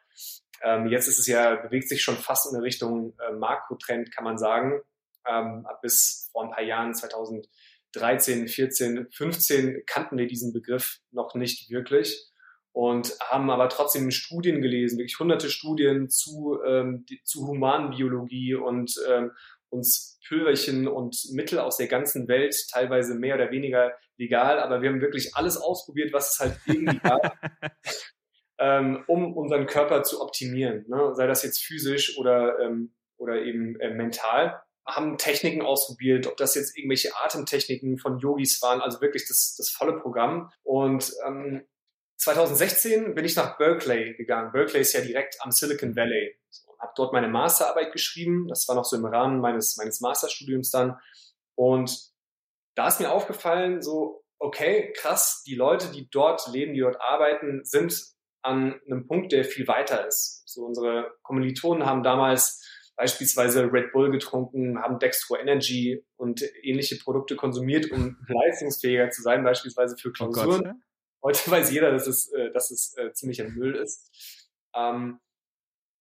Ähm, 0.63 0.87
jetzt 0.87 1.07
ist 1.07 1.19
es 1.19 1.27
ja, 1.27 1.55
bewegt 1.55 1.89
sich 1.89 2.01
schon 2.01 2.15
fast 2.15 2.49
in 2.49 2.55
eine 2.55 2.63
Richtung 2.63 3.13
äh, 3.19 3.33
Makrotrend, 3.33 4.11
kann 4.13 4.23
man 4.23 4.37
sagen. 4.37 4.81
Ähm, 5.27 5.67
bis 5.81 6.29
vor 6.31 6.45
ein 6.45 6.51
paar 6.51 6.63
Jahren, 6.63 6.93
2013, 6.93 8.47
14, 8.47 9.07
15, 9.11 9.83
kannten 9.85 10.17
wir 10.17 10.27
diesen 10.27 10.51
Begriff 10.51 10.99
noch 11.11 11.35
nicht 11.35 11.69
wirklich 11.69 12.32
und 12.73 13.15
haben 13.21 13.49
aber 13.49 13.69
trotzdem 13.69 14.11
Studien 14.11 14.61
gelesen, 14.61 14.97
wirklich 14.97 15.19
hunderte 15.19 15.49
Studien 15.49 16.09
zu, 16.09 16.59
ähm, 16.65 17.05
die, 17.07 17.21
zu 17.23 17.47
Humanbiologie 17.47 18.55
und 18.55 18.95
ähm, 19.07 19.31
uns 19.69 20.19
Pülverchen 20.27 20.87
und 20.87 21.15
Mittel 21.31 21.59
aus 21.59 21.77
der 21.77 21.87
ganzen 21.87 22.27
Welt, 22.27 22.55
teilweise 22.71 23.15
mehr 23.15 23.35
oder 23.35 23.51
weniger 23.51 23.93
legal, 24.17 24.59
aber 24.59 24.81
wir 24.81 24.89
haben 24.89 25.01
wirklich 25.01 25.35
alles 25.35 25.57
ausprobiert, 25.57 26.13
was 26.13 26.33
es 26.33 26.39
halt 26.39 26.59
irgendwie 26.65 26.99
gab, 26.99 27.37
ähm, 28.59 29.03
um 29.07 29.35
unseren 29.37 29.67
Körper 29.67 30.03
zu 30.03 30.21
optimieren, 30.21 30.85
ne? 30.87 31.13
sei 31.15 31.27
das 31.27 31.43
jetzt 31.43 31.63
physisch 31.63 32.17
oder, 32.17 32.59
ähm, 32.59 32.93
oder 33.17 33.41
eben 33.41 33.79
äh, 33.79 33.93
mental 33.93 34.61
haben 34.85 35.17
Techniken 35.17 35.61
ausprobiert, 35.61 36.27
ob 36.27 36.37
das 36.37 36.55
jetzt 36.55 36.77
irgendwelche 36.77 37.15
Atemtechniken 37.23 37.97
von 37.97 38.19
Yogis 38.19 38.61
waren, 38.61 38.81
also 38.81 38.99
wirklich 39.01 39.25
das, 39.27 39.55
das 39.57 39.69
volle 39.69 39.97
Programm. 39.99 40.51
Und 40.63 41.13
ähm, 41.25 41.63
2016 42.23 43.15
bin 43.15 43.25
ich 43.25 43.35
nach 43.35 43.57
Berkeley 43.57 44.15
gegangen. 44.15 44.51
Berkeley 44.51 44.81
ist 44.81 44.93
ja 44.93 45.01
direkt 45.01 45.37
am 45.41 45.51
Silicon 45.51 45.95
Valley. 45.95 46.37
So, 46.49 46.73
habe 46.79 46.93
dort 46.95 47.13
meine 47.13 47.27
Masterarbeit 47.27 47.91
geschrieben. 47.91 48.47
Das 48.47 48.67
war 48.67 48.75
noch 48.75 48.85
so 48.85 48.95
im 48.95 49.05
Rahmen 49.05 49.41
meines, 49.41 49.75
meines 49.77 49.99
Masterstudiums 49.99 50.71
dann. 50.71 50.97
Und 51.55 52.11
da 52.75 52.87
ist 52.87 52.99
mir 52.99 53.11
aufgefallen, 53.11 53.81
so, 53.81 54.23
okay, 54.39 54.93
krass, 54.95 55.43
die 55.45 55.55
Leute, 55.55 55.91
die 55.91 56.09
dort 56.09 56.47
leben, 56.47 56.73
die 56.73 56.79
dort 56.79 56.99
arbeiten, 57.01 57.65
sind 57.65 58.01
an 58.41 58.79
einem 58.85 59.05
Punkt, 59.05 59.31
der 59.31 59.43
viel 59.43 59.67
weiter 59.67 60.07
ist. 60.07 60.43
So 60.45 60.65
unsere 60.65 61.11
Kommilitonen 61.23 61.85
haben 61.85 62.03
damals 62.03 62.61
beispielsweise 62.95 63.71
Red 63.71 63.91
Bull 63.91 64.11
getrunken, 64.11 64.79
haben 64.79 64.99
Dextro 64.99 65.37
Energy 65.37 66.05
und 66.15 66.43
ähnliche 66.61 66.97
Produkte 66.97 67.35
konsumiert, 67.35 67.91
um 67.91 68.17
leistungsfähiger 68.27 69.09
zu 69.09 69.21
sein, 69.21 69.43
beispielsweise 69.43 69.97
für 69.97 70.11
Klausuren. 70.11 70.61
Oh 70.61 70.63
Gott, 70.63 70.75
Heute 71.23 71.39
weiß 71.51 71.71
jeder, 71.71 71.91
dass 71.91 72.07
es, 72.07 72.31
äh, 72.33 72.51
dass 72.51 72.71
es 72.71 72.95
äh, 72.97 73.11
ziemlich 73.13 73.41
ein 73.41 73.53
Müll 73.53 73.75
ist. 73.75 74.11
Ähm, 74.75 75.19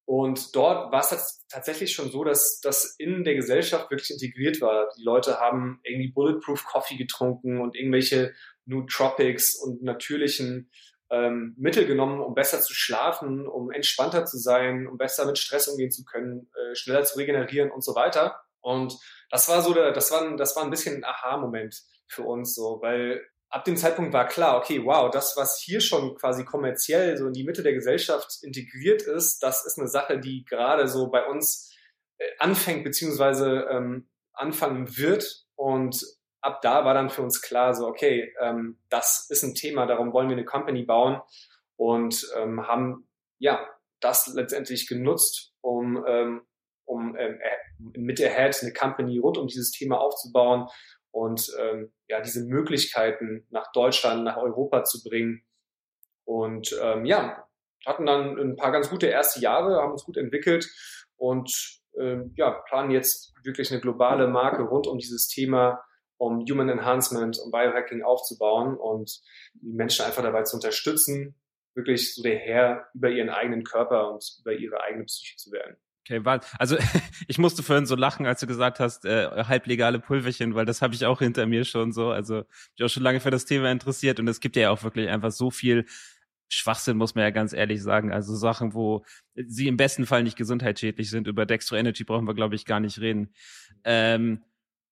Und 0.05 0.55
dort 0.57 0.93
war 0.93 1.01
es 1.01 1.47
tatsächlich 1.49 1.93
schon 1.95 2.11
so, 2.11 2.25
dass 2.25 2.61
das 2.61 2.97
in 2.99 3.25
der 3.25 3.35
Gesellschaft 3.37 3.91
wirklich 3.91 4.11
integriert 4.11 4.61
war. 4.61 4.89
Die 4.99 5.03
Leute 5.05 5.39
haben 5.41 5.81
irgendwie 5.85 6.13
Bulletproof 6.13 6.65
Coffee 6.67 6.97
getrunken 6.97 7.61
und 7.61 7.77
irgendwelche 7.77 8.35
Nootropics 8.67 9.55
und 9.57 9.83
natürlichen 9.83 10.71
ähm, 11.11 11.55
Mittel 11.59 11.87
genommen, 11.87 12.21
um 12.21 12.35
besser 12.35 12.61
zu 12.61 12.75
schlafen, 12.75 13.47
um 13.47 13.71
entspannter 13.71 14.25
zu 14.27 14.39
sein, 14.39 14.87
um 14.89 14.99
besser 14.99 15.27
mit 15.27 15.39
Stress 15.39 15.69
umgehen 15.69 15.91
zu 15.93 16.05
können, 16.05 16.51
äh, 16.55 16.75
schneller 16.75 17.05
zu 17.05 17.19
regenerieren 17.19 17.71
und 17.71 17.85
so 17.85 17.95
weiter. 17.95 18.41
Und 18.61 18.99
das 19.31 19.49
war 19.49 19.63
so, 19.63 19.73
der, 19.75 19.93
das 19.93 20.11
war, 20.11 20.37
das 20.37 20.57
war 20.57 20.65
ein 20.65 20.71
bisschen 20.71 20.97
ein 20.97 21.05
Aha-Moment 21.05 21.81
für 22.09 22.23
uns 22.23 22.55
so, 22.55 22.81
weil 22.83 23.25
ab 23.53 23.65
dem 23.65 23.77
Zeitpunkt 23.77 24.15
war 24.15 24.27
klar, 24.27 24.57
okay, 24.57 24.83
wow, 24.85 25.11
das, 25.11 25.37
was 25.37 25.61
hier 25.61 25.81
schon 25.81 26.15
quasi 26.17 26.45
kommerziell 26.45 27.17
so 27.19 27.27
in 27.27 27.35
die 27.35 27.45
Mitte 27.45 27.63
der 27.63 27.75
Gesellschaft 27.75 28.39
integriert 28.43 29.03
ist, 29.03 29.43
das 29.43 29.67
ist 29.67 29.79
eine 29.79 29.89
Sache, 29.89 30.19
die 30.19 30.45
gerade 30.45 30.89
so 30.89 31.11
bei 31.11 31.27
uns 31.27 31.71
äh, 32.19 32.25
anfängt 32.39 32.83
beziehungsweise 32.83 33.67
ähm, 33.71 34.09
anfangen 34.33 34.97
wird. 34.97 35.45
Und 35.55 36.03
ab 36.41 36.63
da 36.63 36.87
war 36.87 36.95
dann 36.95 37.11
für 37.11 37.21
uns 37.21 37.43
klar, 37.43 37.75
so, 37.75 37.87
okay, 37.87 38.33
ähm, 38.41 38.79
das 38.89 39.27
ist 39.29 39.43
ein 39.45 39.55
Thema, 39.55 39.85
darum 39.85 40.15
wollen 40.15 40.31
wir 40.31 40.37
eine 40.37 40.47
Company 40.47 40.85
bauen 40.85 41.21
und 41.77 42.27
ähm, 42.39 42.67
haben 42.67 43.07
ja 43.39 43.69
das 44.01 44.29
letztendlich 44.29 44.89
genutzt, 44.89 45.53
um, 45.61 46.03
ähm, 46.09 46.41
um 46.87 47.17
ähm, 47.19 47.39
äh, 47.39 47.99
mit 47.99 48.19
der 48.19 48.35
Head 48.35 48.63
eine 48.63 48.73
Company 48.73 49.19
rund 49.19 49.37
um 49.37 49.47
dieses 49.47 49.73
Thema 49.73 50.01
aufzubauen 50.01 50.69
und 51.13 51.55
ähm, 51.61 51.93
ja, 52.09 52.21
diese 52.21 52.45
Möglichkeiten 52.45 53.47
nach 53.51 53.71
Deutschland, 53.73 54.25
nach 54.25 54.39
Europa 54.39 54.85
zu 54.85 55.03
bringen. 55.05 55.45
Und 56.25 56.77
ähm, 56.83 57.05
ja, 57.05 57.47
hatten 57.87 58.07
dann 58.07 58.39
ein 58.39 58.57
paar 58.57 58.73
ganz 58.73 58.91
gute 58.91 59.07
erste 59.07 59.41
Jahre, 59.41 59.81
haben 59.81 59.93
uns 59.93 60.05
gut 60.05 60.17
entwickelt 60.17 60.69
und 61.17 61.81
ähm, 61.99 62.33
ja, 62.37 62.51
planen 62.69 62.91
jetzt 62.91 63.35
wirklich 63.45 63.71
eine 63.71 63.81
globale 63.81 64.29
Marke 64.29 64.63
rund 64.63 64.87
um 64.87 64.99
dieses 64.99 65.29
Thema, 65.29 65.85
um 66.17 66.45
Human 66.49 66.69
Enhancement, 66.69 67.39
um 67.45 67.51
Biohacking 67.51 68.03
aufzubauen 68.03 68.77
und 68.77 69.21
die 69.55 69.73
Menschen 69.73 70.07
einfach 70.07 70.23
dabei 70.23 70.45
zu 70.45 70.57
unterstützen, 70.57 71.35
wirklich 71.75 72.15
so 72.15 72.23
der 72.23 72.39
Herr 72.39 72.89
über 72.95 73.11
ihren 73.11 73.31
eigenen 73.31 73.65
Körper 73.65 74.13
und 74.13 74.25
über 74.41 74.53
ihre 74.53 74.81
eigene 74.83 75.05
Psyche 75.05 75.37
zu 75.37 75.51
werden. 75.51 75.77
Okay, 76.05 76.25
war, 76.25 76.41
also 76.59 76.77
ich 77.29 77.39
musste 77.39 77.63
vorhin 77.63 77.87
so 77.87 77.95
lachen, 77.95 78.27
als 78.27 78.41
du 78.41 78.47
gesagt 78.47 78.81
hast, 78.81 79.05
äh, 79.05 79.45
halblegale 79.45 80.01
Pulverchen, 80.01 80.55
weil 80.55 80.67
das 80.67 80.83
habe 80.83 80.95
ich 80.95 81.07
auch 81.07 81.21
hinter 81.21 81.47
mir 81.47 81.65
schon 81.65 81.93
so. 81.93 82.11
Also 82.11 82.45
ich 82.75 82.85
auch 82.85 82.89
schon 82.89 83.03
lange 83.03 83.21
für 83.21 83.31
das 83.31 83.45
Thema 83.45 83.71
interessiert 83.71 84.19
und 84.19 84.29
es 84.29 84.41
gibt 84.41 84.57
ja 84.57 84.71
auch 84.71 84.83
wirklich 84.83 85.09
einfach 85.09 85.31
so 85.31 85.51
viel 85.51 85.87
Schwachsinn, 86.49 86.97
muss 86.97 87.15
man 87.15 87.25
ja 87.25 87.31
ganz 87.31 87.53
ehrlich 87.53 87.83
sagen. 87.83 88.13
Also 88.13 88.35
Sachen, 88.35 88.75
wo 88.75 89.05
sie 89.35 89.69
im 89.69 89.77
besten 89.77 90.07
Fall 90.07 90.23
nicht 90.23 90.37
gesundheitsschädlich 90.37 91.09
sind. 91.09 91.27
Über 91.27 91.47
Dextro 91.47 91.77
Energy 91.77 92.05
brauchen 92.05 92.27
wir, 92.27 92.35
glaube 92.35 92.57
ich, 92.57 92.67
gar 92.67 92.81
nicht 92.81 93.01
reden. 93.01 93.33
Ähm, 93.85 94.43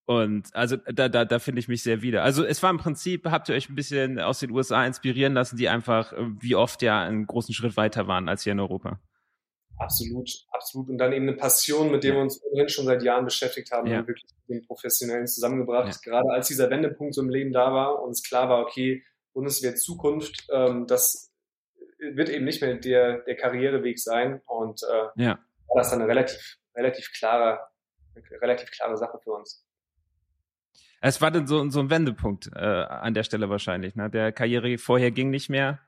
und 0.06 0.54
also 0.56 0.76
da, 0.76 1.08
da, 1.08 1.24
da 1.24 1.38
finde 1.38 1.60
ich 1.60 1.68
mich 1.68 1.82
sehr 1.82 2.02
wieder. 2.02 2.24
Also 2.24 2.44
es 2.44 2.62
war 2.62 2.70
im 2.70 2.78
Prinzip, 2.78 3.26
habt 3.26 3.48
ihr 3.48 3.54
euch 3.54 3.68
ein 3.68 3.74
bisschen 3.74 4.18
aus 4.18 4.40
den 4.40 4.50
USA 4.50 4.84
inspirieren 4.86 5.34
lassen, 5.34 5.56
die 5.56 5.68
einfach 5.68 6.12
äh, 6.12 6.26
wie 6.40 6.56
oft 6.56 6.82
ja 6.82 7.02
einen 7.02 7.26
großen 7.26 7.54
Schritt 7.54 7.76
weiter 7.76 8.08
waren 8.08 8.28
als 8.28 8.42
hier 8.42 8.52
in 8.52 8.60
Europa. 8.60 8.98
Absolut, 9.80 10.30
absolut. 10.50 10.90
Und 10.90 10.98
dann 10.98 11.12
eben 11.14 11.26
eine 11.26 11.36
Passion, 11.36 11.90
mit 11.90 12.04
der 12.04 12.12
wir 12.12 12.20
uns 12.20 12.42
ohnehin 12.44 12.68
schon 12.68 12.84
seit 12.84 13.02
Jahren 13.02 13.24
beschäftigt 13.24 13.72
haben, 13.72 13.86
ja. 13.86 14.06
wirklich 14.06 14.26
mit 14.46 14.58
den 14.58 14.66
Professionellen 14.66 15.26
zusammengebracht. 15.26 15.88
Ja. 15.88 16.10
Gerade 16.10 16.30
als 16.30 16.48
dieser 16.48 16.68
Wendepunkt 16.68 17.14
so 17.14 17.22
im 17.22 17.30
Leben 17.30 17.50
da 17.50 17.72
war 17.72 18.02
und 18.02 18.10
es 18.10 18.22
klar 18.22 18.50
war, 18.50 18.60
okay, 18.60 19.02
Bundeswehr 19.32 19.74
Zukunft, 19.76 20.46
ähm, 20.52 20.86
das 20.86 21.32
wird 21.98 22.28
eben 22.28 22.44
nicht 22.44 22.60
mehr 22.60 22.74
der, 22.74 23.20
der 23.20 23.36
Karriereweg 23.36 23.98
sein. 23.98 24.42
Und 24.46 24.82
äh, 24.82 25.22
ja. 25.22 25.38
war 25.68 25.76
das 25.76 25.90
dann 25.90 26.02
eine 26.02 26.10
relativ, 26.10 26.58
relativ 26.76 27.10
klare, 27.16 27.60
relativ 28.42 28.70
klare 28.70 28.98
Sache 28.98 29.18
für 29.24 29.30
uns. 29.30 29.66
Es 31.00 31.22
war 31.22 31.30
dann 31.30 31.46
so, 31.46 31.66
so 31.70 31.80
ein 31.80 31.88
Wendepunkt 31.88 32.50
äh, 32.54 32.58
an 32.58 33.14
der 33.14 33.22
Stelle 33.22 33.48
wahrscheinlich. 33.48 33.96
Ne? 33.96 34.10
Der 34.10 34.30
Karriere 34.32 34.76
vorher 34.76 35.10
ging 35.10 35.30
nicht 35.30 35.48
mehr 35.48 35.80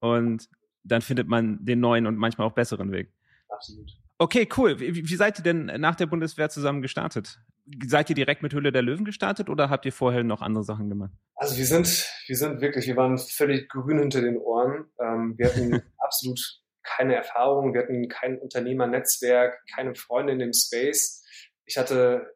und 0.00 0.50
dann 0.84 1.00
findet 1.00 1.28
man 1.28 1.64
den 1.64 1.80
neuen 1.80 2.06
und 2.06 2.18
manchmal 2.18 2.46
auch 2.46 2.52
besseren 2.52 2.92
Weg 2.92 3.10
absolut. 3.58 3.90
Okay, 4.18 4.48
cool. 4.56 4.80
Wie, 4.80 5.08
wie 5.08 5.16
seid 5.16 5.38
ihr 5.38 5.42
denn 5.42 5.66
nach 5.66 5.94
der 5.94 6.06
Bundeswehr 6.06 6.48
zusammen 6.48 6.82
gestartet? 6.82 7.38
Seid 7.86 8.08
ihr 8.10 8.16
direkt 8.16 8.42
mit 8.42 8.52
Hülle 8.52 8.72
der 8.72 8.82
Löwen 8.82 9.04
gestartet 9.04 9.48
oder 9.50 9.70
habt 9.70 9.84
ihr 9.84 9.92
vorher 9.92 10.24
noch 10.24 10.42
andere 10.42 10.64
Sachen 10.64 10.88
gemacht? 10.88 11.12
Also 11.36 11.56
wir 11.56 11.66
sind, 11.66 12.08
wir 12.26 12.36
sind 12.36 12.60
wirklich, 12.60 12.86
wir 12.86 12.96
waren 12.96 13.18
völlig 13.18 13.68
grün 13.68 13.98
hinter 13.98 14.22
den 14.22 14.38
Ohren. 14.38 14.86
Ähm, 15.00 15.34
wir 15.36 15.46
hatten 15.46 15.82
absolut 15.98 16.40
keine 16.82 17.14
Erfahrung, 17.14 17.74
wir 17.74 17.82
hatten 17.82 18.08
kein 18.08 18.38
Unternehmernetzwerk, 18.38 19.58
keine 19.74 19.94
Freunde 19.94 20.32
in 20.32 20.38
dem 20.38 20.52
Space. 20.52 21.22
Ich 21.66 21.76
hatte 21.76 22.26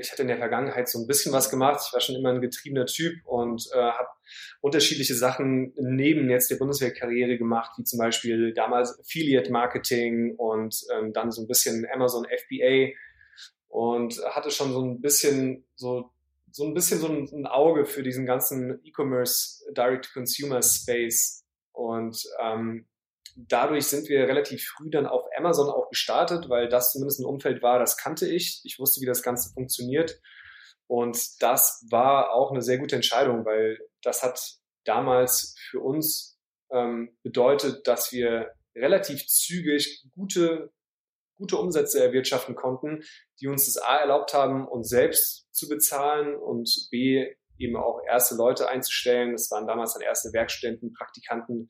ich 0.00 0.10
hatte 0.10 0.22
in 0.22 0.28
der 0.28 0.38
Vergangenheit 0.38 0.88
so 0.88 0.98
ein 0.98 1.06
bisschen 1.06 1.32
was 1.32 1.50
gemacht. 1.50 1.82
Ich 1.86 1.92
war 1.92 2.00
schon 2.00 2.16
immer 2.16 2.30
ein 2.30 2.40
getriebener 2.40 2.86
Typ 2.86 3.14
und 3.24 3.68
äh, 3.74 3.78
habe 3.78 4.08
unterschiedliche 4.60 5.14
Sachen 5.14 5.72
neben 5.76 6.30
jetzt 6.30 6.50
der 6.50 6.56
Bundeswehrkarriere 6.56 7.38
gemacht, 7.38 7.72
wie 7.78 7.84
zum 7.84 7.98
Beispiel 7.98 8.52
damals 8.54 8.98
Affiliate 8.98 9.50
Marketing 9.50 10.34
und 10.36 10.74
ähm, 10.94 11.12
dann 11.12 11.30
so 11.30 11.42
ein 11.42 11.48
bisschen 11.48 11.86
Amazon 11.92 12.24
FBA 12.26 12.92
und 13.68 14.20
hatte 14.30 14.50
schon 14.50 14.72
so 14.72 14.82
ein 14.82 15.00
bisschen 15.00 15.64
so 15.74 16.10
so 16.52 16.66
ein 16.66 16.74
bisschen 16.74 16.98
so 16.98 17.08
ein, 17.08 17.28
ein 17.32 17.46
Auge 17.46 17.86
für 17.86 18.02
diesen 18.02 18.26
ganzen 18.26 18.78
E-Commerce 18.84 19.64
Direct-Consumer 19.74 20.62
Space 20.62 21.44
und 21.72 22.22
ähm, 22.40 22.86
dadurch 23.36 23.86
sind 23.86 24.08
wir 24.08 24.26
relativ 24.28 24.64
früh 24.64 24.90
dann 24.90 25.06
auf 25.06 25.24
Amazon 25.36 25.70
auch 25.70 25.88
gestartet, 25.88 26.48
weil 26.48 26.68
das 26.68 26.92
zumindest 26.92 27.20
ein 27.20 27.26
Umfeld 27.26 27.62
war, 27.62 27.78
das 27.78 27.96
kannte 27.96 28.28
ich. 28.28 28.60
Ich 28.64 28.78
wusste, 28.78 29.00
wie 29.00 29.06
das 29.06 29.22
Ganze 29.22 29.52
funktioniert. 29.52 30.20
Und 30.86 31.42
das 31.42 31.86
war 31.90 32.32
auch 32.32 32.50
eine 32.50 32.62
sehr 32.62 32.78
gute 32.78 32.96
Entscheidung, 32.96 33.44
weil 33.44 33.78
das 34.02 34.22
hat 34.22 34.58
damals 34.84 35.54
für 35.70 35.80
uns 35.80 36.38
ähm, 36.70 37.16
bedeutet, 37.22 37.86
dass 37.86 38.12
wir 38.12 38.52
relativ 38.74 39.26
zügig 39.26 40.04
gute, 40.14 40.72
gute 41.36 41.56
Umsätze 41.56 42.02
erwirtschaften 42.02 42.54
konnten, 42.54 43.02
die 43.40 43.46
uns 43.46 43.66
das 43.66 43.82
A 43.82 43.96
erlaubt 43.96 44.34
haben, 44.34 44.66
uns 44.66 44.88
selbst 44.88 45.46
zu 45.52 45.68
bezahlen 45.68 46.34
und 46.34 46.88
B 46.90 47.34
eben 47.58 47.76
auch 47.76 48.00
erste 48.06 48.34
Leute 48.34 48.68
einzustellen. 48.68 49.32
Das 49.32 49.50
waren 49.50 49.66
damals 49.66 49.94
dann 49.94 50.02
erste 50.02 50.32
Werkstudenten, 50.32 50.92
Praktikanten 50.92 51.68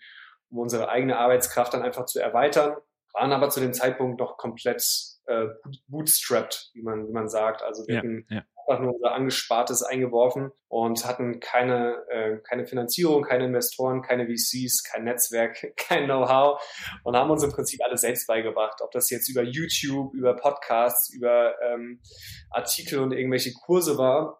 um 0.52 0.58
unsere 0.58 0.88
eigene 0.88 1.18
Arbeitskraft 1.18 1.74
dann 1.74 1.82
einfach 1.82 2.04
zu 2.04 2.20
erweitern, 2.20 2.76
waren 3.14 3.32
aber 3.32 3.50
zu 3.50 3.60
dem 3.60 3.72
Zeitpunkt 3.72 4.20
noch 4.20 4.36
komplett 4.36 4.82
äh, 5.26 5.46
bootstrapped, 5.88 6.70
wie 6.74 6.82
man, 6.82 7.08
wie 7.08 7.12
man 7.12 7.28
sagt. 7.28 7.62
Also 7.62 7.86
wir 7.86 7.94
ja, 7.94 7.98
hatten 8.00 8.26
ja. 8.28 8.42
einfach 8.66 8.82
nur 8.82 8.94
unser 8.94 9.12
Angespartes 9.12 9.82
eingeworfen 9.82 10.50
und 10.68 11.06
hatten 11.06 11.40
keine, 11.40 12.04
äh, 12.08 12.38
keine 12.38 12.66
Finanzierung, 12.66 13.22
keine 13.22 13.46
Investoren, 13.46 14.02
keine 14.02 14.26
VCs, 14.26 14.82
kein 14.84 15.04
Netzwerk, 15.04 15.72
kein 15.76 16.04
Know-how 16.04 16.62
und 17.04 17.16
haben 17.16 17.30
uns 17.30 17.42
im 17.42 17.52
Prinzip 17.52 17.80
alles 17.84 18.02
selbst 18.02 18.26
beigebracht. 18.26 18.80
Ob 18.82 18.90
das 18.92 19.10
jetzt 19.10 19.28
über 19.28 19.42
YouTube, 19.42 20.14
über 20.14 20.34
Podcasts, 20.34 21.12
über 21.12 21.54
ähm, 21.62 22.00
Artikel 22.50 22.98
und 22.98 23.12
irgendwelche 23.12 23.52
Kurse 23.52 23.98
war. 23.98 24.38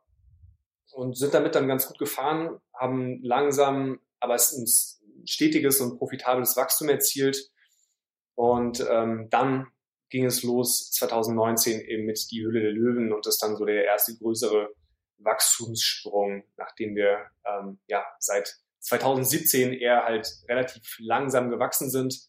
Und 0.95 1.17
sind 1.17 1.33
damit 1.33 1.55
dann 1.55 1.69
ganz 1.69 1.89
gut 1.89 1.99
gefahren, 1.99 2.61
haben 2.79 3.19
langsam, 3.23 3.99
aber 4.21 4.35
es 4.35 4.53
uns 4.53 5.02
stetiges 5.25 5.81
und 5.81 5.99
profitables 5.99 6.57
Wachstum 6.57 6.89
erzielt. 6.89 7.51
Und 8.35 8.85
ähm, 8.91 9.29
dann 9.31 9.69
ging 10.11 10.27
es 10.27 10.43
los 10.43 10.91
2019 10.93 11.81
eben 11.81 12.05
mit 12.05 12.31
Die 12.31 12.43
Höhle 12.43 12.61
der 12.61 12.73
Löwen 12.73 13.13
und 13.13 13.27
das 13.27 13.35
ist 13.35 13.43
dann 13.43 13.57
so 13.57 13.65
der 13.65 13.85
erste 13.85 14.17
größere 14.17 14.71
Wachstumssprung, 15.19 16.45
nachdem 16.57 16.95
wir 16.95 17.27
ähm, 17.47 17.81
ja 17.87 18.05
seit 18.19 18.57
2017 18.81 19.73
eher 19.73 20.05
halt 20.05 20.29
relativ 20.49 20.97
langsam 20.99 21.51
gewachsen 21.51 21.89
sind. 21.91 22.29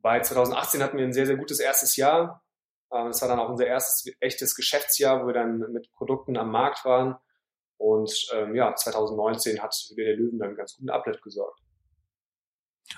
Bei 0.00 0.20
2018 0.20 0.82
hatten 0.82 0.98
wir 0.98 1.04
ein 1.04 1.12
sehr, 1.12 1.26
sehr 1.26 1.36
gutes 1.36 1.60
erstes 1.60 1.96
Jahr. 1.96 2.44
Ähm, 2.92 3.08
es 3.08 3.20
war 3.20 3.28
dann 3.28 3.40
auch 3.40 3.48
unser 3.48 3.66
erstes 3.66 4.12
echtes 4.20 4.54
Geschäftsjahr, 4.54 5.22
wo 5.22 5.26
wir 5.26 5.34
dann 5.34 5.58
mit 5.72 5.90
Produkten 5.92 6.36
am 6.36 6.50
Markt 6.50 6.84
waren. 6.84 7.16
Und 7.78 8.28
ähm, 8.34 8.54
ja, 8.54 8.74
2019 8.74 9.62
hat 9.62 9.74
Höhle 9.90 10.04
der 10.04 10.16
Löwen 10.16 10.38
dann 10.38 10.48
einen 10.48 10.56
ganz 10.56 10.76
guten 10.76 10.90
Uplift 10.90 11.22
gesorgt. 11.22 11.60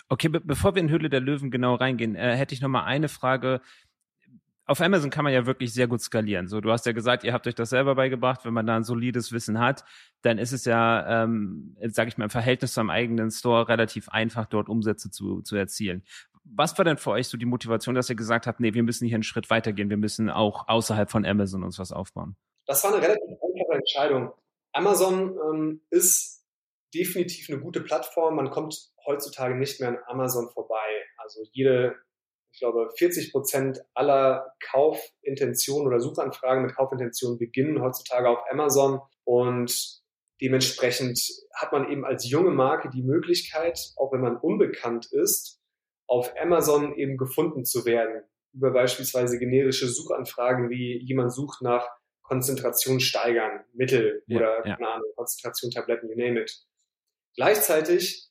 Okay, 0.09 0.29
be 0.29 0.41
bevor 0.41 0.75
wir 0.75 0.83
in 0.83 0.91
Höhle 0.91 1.11
der 1.11 1.21
Löwen 1.21 1.51
genau 1.51 1.75
reingehen, 1.75 2.15
äh, 2.15 2.37
hätte 2.37 2.55
ich 2.55 2.61
noch 2.61 2.69
mal 2.69 2.85
eine 2.85 3.09
Frage. 3.09 3.61
Auf 4.67 4.81
Amazon 4.81 5.11
kann 5.11 5.25
man 5.25 5.33
ja 5.33 5.47
wirklich 5.47 5.75
sehr 5.75 5.89
gut 5.89 6.01
skalieren. 6.01 6.47
So, 6.47 6.61
du 6.61 6.71
hast 6.71 6.87
ja 6.87 6.93
gesagt, 6.93 7.25
ihr 7.25 7.33
habt 7.33 7.47
euch 7.49 7.57
das 7.57 7.71
selber 7.71 7.97
beigebracht. 7.97 8.45
Wenn 8.45 8.55
man 8.55 8.67
da 8.67 8.77
ein 8.77 8.85
solides 8.85 9.33
Wissen 9.33 9.59
hat, 9.59 9.85
dann 10.23 10.39
ist 10.39 10.53
es 10.53 10.65
ja, 10.65 11.25
ähm, 11.25 11.77
sage 11.89 12.09
ich 12.09 12.19
mal, 12.19 12.25
im 12.25 12.31
Verhältnis 12.31 12.75
zum 12.75 12.89
eigenen 12.89 13.33
Store 13.33 13.69
relativ 13.69 14.09
einfach, 14.11 14.47
dort 14.47 14.69
Umsätze 14.69 15.11
zu, 15.11 15.43
zu 15.43 15.57
erzielen. 15.57 16.05
Was 16.45 16.79
war 16.79 16.85
denn 16.85 16.99
für 16.99 17.11
euch 17.11 17.29
so 17.29 17.37
die 17.37 17.47
Motivation, 17.47 17.97
dass 17.97 18.11
ihr 18.11 18.17
gesagt 18.17 18.47
habt, 18.47 18.61
nee, 18.61 18.73
wir 18.73 18.83
müssen 18.85 19.07
hier 19.07 19.17
einen 19.17 19.25
Schritt 19.25 19.51
weitergehen, 19.51 19.91
wir 19.91 19.97
müssen 19.97 20.31
auch 20.31 20.69
außerhalb 20.69 21.11
von 21.11 21.25
Amazon 21.27 21.65
uns 21.65 21.79
was 21.79 21.91
aufbauen? 21.91 22.37
Das 22.67 22.85
war 22.85 22.93
eine 22.93 23.03
relativ 23.03 23.23
einfache 23.23 23.79
Entscheidung. 23.79 24.33
Amazon 24.73 25.37
ähm, 25.53 25.81
ist 25.91 26.40
definitiv 26.95 27.49
eine 27.49 27.61
gute 27.61 27.81
Plattform. 27.81 28.37
Man 28.37 28.51
kommt 28.51 28.77
heutzutage 29.07 29.55
nicht 29.55 29.81
mehr 29.81 29.91
an 29.91 29.99
Amazon 30.07 30.51
vorbei. 30.51 31.05
Also 31.17 31.43
jede 31.53 31.97
ich 32.53 32.59
glaube, 32.59 32.91
40 32.97 33.33
Prozent 33.33 33.81
aller 33.95 34.55
Kaufintentionen 34.71 35.87
oder 35.87 36.01
Suchanfragen 36.01 36.65
mit 36.65 36.75
Kaufintentionen 36.75 37.39
beginnen 37.39 37.81
heutzutage 37.81 38.29
auf 38.29 38.41
Amazon 38.51 39.01
und 39.25 40.01
dementsprechend 40.41 41.21
hat 41.55 41.73
man 41.73 41.91
eben 41.91 42.05
als 42.05 42.29
junge 42.29 42.51
Marke 42.51 42.91
die 42.91 43.03
Möglichkeit, 43.03 43.79
auch 43.97 44.13
wenn 44.13 44.21
man 44.21 44.37
unbekannt 44.37 45.07
ist, 45.13 45.61
auf 46.07 46.35
Amazon 46.41 46.97
eben 46.97 47.17
gefunden 47.17 47.65
zu 47.65 47.85
werden 47.85 48.25
über 48.53 48.73
beispielsweise 48.73 49.39
generische 49.39 49.87
Suchanfragen 49.87 50.71
wie 50.71 50.99
jemand 50.99 51.33
sucht 51.33 51.63
nach 51.63 51.89
Konzentration 52.23 53.01
steigern, 53.01 53.65
Mittel 53.75 54.25
ja, 54.27 54.39
oder 54.39 54.67
ja. 54.67 54.75
Ahnung, 54.77 55.09
Konzentration 55.15 55.71
Tabletten, 55.71 56.09
you 56.09 56.17
name 56.17 56.41
it. 56.41 56.53
Gleichzeitig 57.37 58.29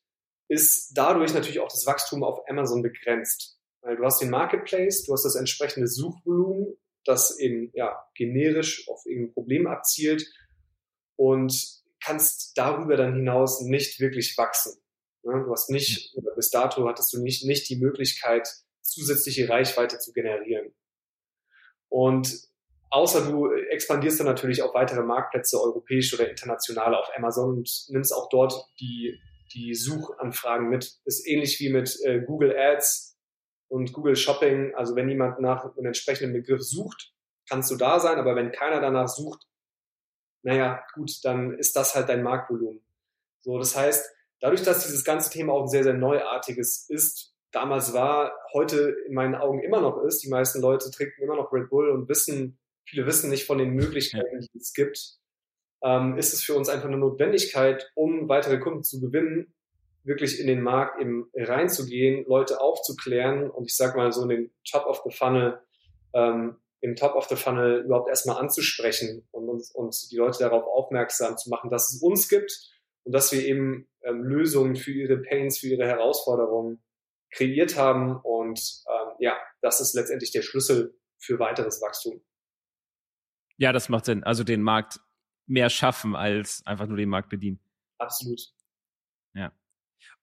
ist 0.50 0.92
dadurch 0.94 1.34
natürlich 1.34 1.60
auch 1.60 1.72
das 1.72 1.86
Wachstum 1.86 2.24
auf 2.24 2.40
Amazon 2.50 2.82
begrenzt. 2.82 3.60
Weil 3.82 3.96
du 3.96 4.04
hast 4.04 4.22
den 4.22 4.30
Marketplace, 4.30 5.04
du 5.06 5.14
hast 5.14 5.24
das 5.24 5.36
entsprechende 5.36 5.88
Suchvolumen, 5.88 6.76
das 7.06 7.40
eben 7.40 7.72
ja 7.74 7.98
generisch 8.16 8.88
auf 8.90 9.06
irgendein 9.06 9.34
Problem 9.34 9.68
abzielt 9.68 10.26
und 11.16 11.54
kannst 12.04 12.58
darüber 12.58 12.98
dann 12.98 13.16
hinaus 13.16 13.62
nicht 13.62 14.00
wirklich 14.00 14.38
wachsen. 14.38 14.82
Du 15.24 15.52
hast 15.52 15.70
nicht, 15.70 16.16
oder 16.16 16.34
bis 16.36 16.50
dato 16.50 16.88
hattest 16.88 17.14
du 17.14 17.22
nicht, 17.22 17.46
nicht 17.46 17.70
die 17.70 17.76
Möglichkeit, 17.76 18.48
zusätzliche 18.82 19.50
Reichweite 19.50 20.00
zu 20.00 20.14
generieren. 20.14 20.74
Und 21.90 22.49
außer 22.90 23.26
du 23.30 23.52
expandierst 23.52 24.20
dann 24.20 24.28
natürlich 24.28 24.62
auf 24.62 24.74
weitere 24.74 25.04
Marktplätze, 25.04 25.60
europäisch 25.62 26.14
oder 26.14 26.30
international 26.30 26.96
auf 26.96 27.10
Amazon 27.16 27.58
und 27.58 27.86
nimmst 27.90 28.14
auch 28.14 28.30
dort 28.30 28.54
die, 28.80 29.20
die 29.54 29.76
Suchanfragen 29.76 30.70
mit. 30.70 31.00
Ist 31.06 31.28
ähnlich 31.28 31.60
wie 31.60 31.70
mit 31.70 31.98
äh, 32.04 32.22
Google 32.22 32.56
Ads 32.58 33.18
und 33.68 33.94
Google 33.94 34.16
Shopping. 34.16 34.74
Also 34.76 34.96
wenn 34.96 35.10
jemand 35.10 35.40
nach 35.40 35.64
einem 35.64 35.88
entsprechenden 35.88 36.34
Begriff 36.34 36.62
sucht, 36.62 37.14
kannst 37.48 37.72
du 37.72 37.76
da 37.76 38.00
sein, 38.00 38.18
aber 38.18 38.36
wenn 38.36 38.52
keiner 38.52 38.82
danach 38.82 39.08
sucht, 39.08 39.46
naja, 40.42 40.84
gut, 40.94 41.12
dann 41.24 41.58
ist 41.58 41.76
das 41.76 41.96
halt 41.96 42.10
dein 42.10 42.24
Marktvolumen. 42.24 42.82
So, 43.42 43.58
das 43.58 43.76
heißt, 43.76 44.10
dadurch, 44.40 44.64
dass 44.64 44.86
dieses 44.86 45.04
ganze 45.04 45.30
Thema 45.30 45.54
auch 45.54 45.64
ein 45.64 45.68
sehr, 45.68 45.84
sehr 45.84 45.94
neuartiges 45.94 46.90
ist, 46.90 47.36
damals 47.52 47.94
war, 47.94 48.32
heute 48.54 48.96
in 49.08 49.14
meinen 49.14 49.36
Augen 49.36 49.62
immer 49.62 49.82
noch 49.82 50.02
ist, 50.04 50.24
die 50.24 50.30
meisten 50.30 50.62
Leute 50.62 50.92
trinken 50.92 51.22
immer 51.24 51.36
noch 51.36 51.52
Red 51.52 51.70
Bull 51.70 51.90
und 51.90 52.08
wissen, 52.08 52.60
viele 52.90 53.06
wissen 53.06 53.30
nicht 53.30 53.46
von 53.46 53.58
den 53.58 53.72
Möglichkeiten, 53.72 54.40
die 54.40 54.58
es 54.58 54.74
gibt, 54.74 55.20
ähm, 55.84 56.18
ist 56.18 56.34
es 56.34 56.44
für 56.44 56.56
uns 56.56 56.70
einfach 56.70 56.88
eine 56.88 56.98
Notwendigkeit, 56.98 57.92
um 57.96 58.28
weitere 58.28 58.60
Kunden 58.60 58.84
zu 58.84 59.00
gewinnen, 59.00 59.54
wirklich 60.04 60.40
in 60.40 60.48
den 60.48 60.62
Markt 60.62 61.00
eben 61.00 61.30
reinzugehen, 61.36 62.26
Leute 62.28 62.60
aufzuklären 62.60 63.50
und 63.50 63.66
ich 63.66 63.76
sag 63.76 63.96
mal 63.96 64.12
so 64.12 64.24
in 64.24 64.30
den 64.30 64.52
Top 64.70 64.86
of 64.86 65.02
the 65.06 65.16
Funnel, 65.16 65.60
ähm, 66.14 66.58
im 66.82 66.96
Top 66.96 67.16
of 67.16 67.28
the 67.28 67.36
Funnel 67.36 67.84
überhaupt 67.86 68.10
erstmal 68.10 68.38
anzusprechen 68.38 69.28
und, 69.32 69.50
und, 69.50 69.64
und 69.74 70.12
die 70.12 70.16
Leute 70.16 70.40
darauf 70.40 70.64
aufmerksam 70.64 71.38
zu 71.38 71.50
machen, 71.50 71.70
dass 71.70 71.94
es 71.94 72.02
uns 72.02 72.30
gibt 72.30 72.52
und 73.04 73.14
dass 73.14 73.32
wir 73.32 73.46
eben 73.46 73.88
ähm, 74.04 74.24
Lösungen 74.24 74.76
für 74.76 74.92
ihre 74.92 75.18
Pains, 75.18 75.60
für 75.60 75.68
ihre 75.68 75.86
Herausforderungen 75.86 76.82
kreiert 77.32 77.78
haben 77.78 78.20
und 78.24 78.60
ähm, 78.88 79.14
ja, 79.20 79.38
das 79.62 79.82
ist 79.82 79.94
letztendlich 79.94 80.32
der 80.32 80.42
Schlüssel 80.42 80.96
für 81.18 81.38
weiteres 81.38 81.82
Wachstum. 81.82 82.22
Ja, 83.60 83.74
das 83.74 83.90
macht 83.90 84.06
Sinn. 84.06 84.24
Also 84.24 84.44
den 84.44 84.62
Markt 84.62 85.02
mehr 85.46 85.70
schaffen 85.70 86.16
als 86.16 86.66
einfach 86.66 86.88
nur 86.88 86.98
den 86.98 87.10
Markt 87.10 87.30
bedienen. 87.30 87.60
Absolut. 87.98 88.40
Ja. 89.34 89.52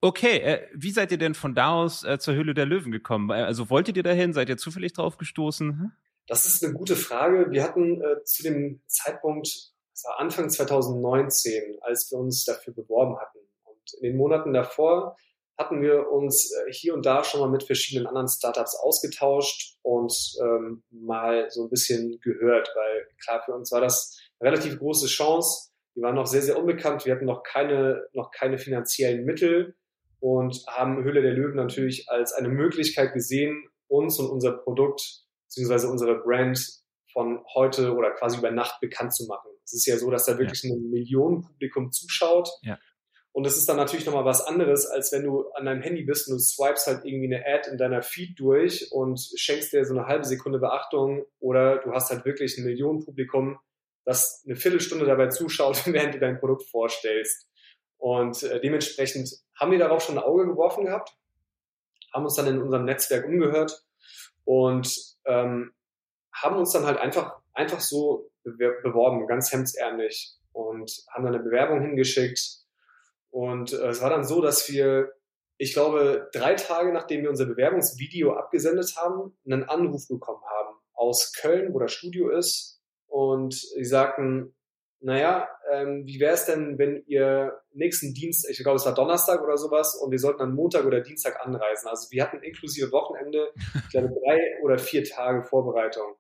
Okay, 0.01 0.39
äh, 0.39 0.69
wie 0.75 0.91
seid 0.91 1.13
ihr 1.13 1.19
denn 1.19 1.35
von 1.35 1.55
da 1.55 1.73
aus 1.73 2.03
äh, 2.03 2.19
zur 2.19 2.35
Höhle 2.35 2.55
der 2.55 2.65
Löwen 2.65 2.93
gekommen? 2.93 3.31
Also 3.31 3.69
wolltet 3.69 3.99
ihr 3.99 4.03
dahin? 4.03 4.33
Seid 4.33 4.49
ihr 4.49 4.57
zufällig 4.57 4.95
drauf 4.95 5.19
gestoßen? 5.19 5.69
Hm? 5.69 5.93
Das 6.27 6.47
ist 6.47 6.65
eine 6.65 6.73
gute 6.73 6.97
Frage. 6.97 7.51
Wir 7.51 7.63
hatten 7.63 8.01
äh, 8.01 8.25
zu 8.25 8.43
dem 8.43 8.81
Zeitpunkt, 8.87 9.49
das 9.93 10.05
war 10.05 10.19
Anfang 10.19 10.49
2019, 10.49 11.79
als 11.83 12.11
wir 12.11 12.19
uns 12.19 12.45
dafür 12.45 12.73
beworben 12.73 13.19
hatten. 13.19 13.39
Und 13.65 13.95
in 14.01 14.13
den 14.13 14.17
Monaten 14.17 14.55
davor 14.55 15.17
hatten 15.59 15.81
wir 15.81 16.11
uns 16.11 16.53
äh, 16.53 16.73
hier 16.73 16.95
und 16.95 17.07
da 17.07 17.25
schon 17.25 17.41
mal 17.41 17.51
mit 17.51 17.63
verschiedenen 17.63 18.07
anderen 18.07 18.29
Startups 18.29 18.77
ausgetauscht 18.77 19.77
und 19.83 20.13
ähm, 20.43 20.83
mal 20.91 21.51
so 21.51 21.65
ein 21.65 21.71
bisschen 21.71 22.19
gehört, 22.21 22.69
weil 22.75 23.09
klar, 23.23 23.43
für 23.45 23.55
uns 23.55 23.73
war 23.73 23.81
das 23.81 24.19
eine 24.39 24.51
relativ 24.51 24.79
große 24.79 25.07
Chance. 25.07 25.71
Wir 25.95 26.03
waren 26.03 26.15
noch 26.15 26.27
sehr, 26.27 26.43
sehr 26.43 26.59
unbekannt. 26.59 27.07
Wir 27.07 27.15
hatten 27.15 27.25
noch 27.25 27.43
keine, 27.43 28.07
noch 28.13 28.31
keine 28.31 28.59
finanziellen 28.59 29.25
Mittel 29.25 29.75
und 30.21 30.63
haben 30.67 31.03
Höhle 31.05 31.23
der 31.23 31.33
Löwen 31.33 31.57
natürlich 31.57 32.11
als 32.11 32.33
eine 32.33 32.49
Möglichkeit 32.49 33.15
gesehen, 33.15 33.69
uns 33.89 34.19
und 34.19 34.29
unser 34.29 34.53
Produkt 34.53 35.25
beziehungsweise 35.47 35.89
unsere 35.89 36.19
Brand 36.19 36.59
von 37.13 37.43
heute 37.55 37.95
oder 37.95 38.11
quasi 38.11 38.39
über 38.39 38.51
Nacht 38.51 38.81
bekannt 38.81 39.15
zu 39.15 39.27
machen. 39.27 39.51
Es 39.65 39.73
ist 39.73 39.87
ja 39.87 39.97
so, 39.97 40.11
dass 40.11 40.27
da 40.27 40.39
wirklich 40.39 40.63
ja. 40.65 40.75
ein 40.75 40.91
Millionenpublikum 40.91 41.91
zuschaut. 41.91 42.51
Ja. 42.63 42.79
Und 43.37 43.47
es 43.47 43.59
ist 43.59 43.69
dann 43.69 43.77
natürlich 43.77 44.07
nochmal 44.07 44.25
was 44.25 44.41
anderes, 44.41 44.87
als 44.87 45.13
wenn 45.13 45.23
du 45.23 45.51
an 45.51 45.67
deinem 45.67 45.83
Handy 45.83 46.05
bist 46.05 46.27
und 46.27 46.37
du 46.37 46.39
swipes 46.39 46.87
halt 46.87 47.05
irgendwie 47.05 47.27
eine 47.27 47.45
Ad 47.45 47.71
in 47.71 47.77
deiner 47.77 48.01
Feed 48.01 48.41
durch 48.41 48.91
und 48.93 49.21
schenkst 49.37 49.75
dir 49.75 49.85
so 49.85 49.95
eine 49.95 50.07
halbe 50.07 50.25
Sekunde 50.25 50.59
Beachtung 50.59 51.27
oder 51.39 51.77
du 51.77 51.93
hast 51.93 52.09
halt 52.09 52.25
wirklich 52.25 52.57
ein 52.57 52.65
Millionenpublikum, 52.65 53.59
das 54.07 54.43
eine 54.47 54.57
Viertelstunde 54.57 55.05
dabei 55.05 55.29
zuschaut, 55.29 55.87
während 55.93 56.15
du 56.15 56.19
dein 56.19 56.41
Produkt 56.41 56.63
vorstellst. 56.71 57.47
Und 57.99 58.43
äh, 58.43 58.59
dementsprechend 58.59 59.29
haben 59.55 59.71
wir 59.71 59.81
darauf 59.81 60.03
schon 60.03 60.17
ein 60.17 60.25
Auge 60.25 60.47
geworfen 60.47 60.87
gehabt, 60.87 61.15
haben 62.15 62.25
uns 62.25 62.37
dann 62.37 62.47
in 62.47 62.63
unserem 62.63 62.87
Netzwerk 62.87 63.27
umgehört 63.27 63.85
und 64.45 64.99
ähm, 65.27 65.75
haben 66.33 66.57
uns 66.57 66.73
dann 66.73 66.87
halt 66.87 66.97
einfach, 66.97 67.37
einfach 67.53 67.81
so 67.81 68.31
beworben, 68.45 69.27
ganz 69.27 69.53
hemdsärmlich 69.53 70.39
und 70.53 70.91
haben 71.11 71.25
dann 71.25 71.35
eine 71.35 71.45
Bewerbung 71.45 71.83
hingeschickt 71.83 72.65
und 73.37 73.75
äh, 73.75 73.89
es 73.89 74.01
war 74.01 74.09
dann 74.09 74.25
so, 74.25 74.41
dass 74.41 74.71
wir, 74.71 75.13
ich 75.59 75.75
glaube, 75.75 76.31
drei 76.33 76.55
Tage 76.55 76.91
nachdem 76.91 77.21
wir 77.21 77.29
unser 77.29 77.45
Bewerbungsvideo 77.45 78.33
abgesendet 78.33 78.95
haben, 78.97 79.37
einen 79.45 79.65
Anruf 79.65 80.09
bekommen 80.09 80.41
haben 80.43 80.79
aus 80.95 81.35
Köln, 81.35 81.75
wo 81.75 81.79
das 81.79 81.93
Studio 81.93 82.31
ist. 82.31 82.81
Und 83.07 83.53
sie 83.53 83.85
sagten, 83.85 84.57
naja, 85.01 85.51
ähm, 85.71 86.07
wie 86.07 86.19
wäre 86.19 86.33
es 86.33 86.47
denn, 86.47 86.79
wenn 86.79 87.05
ihr 87.09 87.61
nächsten 87.73 88.15
Dienst, 88.15 88.49
ich 88.49 88.57
glaube, 88.57 88.77
es 88.77 88.87
war 88.87 88.95
Donnerstag 88.95 89.43
oder 89.43 89.59
sowas, 89.59 89.95
und 89.97 90.11
wir 90.11 90.19
sollten 90.19 90.39
dann 90.39 90.55
Montag 90.55 90.87
oder 90.87 91.03
Dienstag 91.03 91.39
anreisen. 91.45 91.89
Also 91.91 92.11
wir 92.13 92.23
hatten 92.23 92.43
inklusive 92.43 92.91
Wochenende, 92.91 93.51
ich 93.85 93.91
glaube, 93.91 94.15
drei 94.25 94.63
oder 94.63 94.79
vier 94.79 95.05
Tage 95.05 95.43
Vorbereitung. 95.43 96.15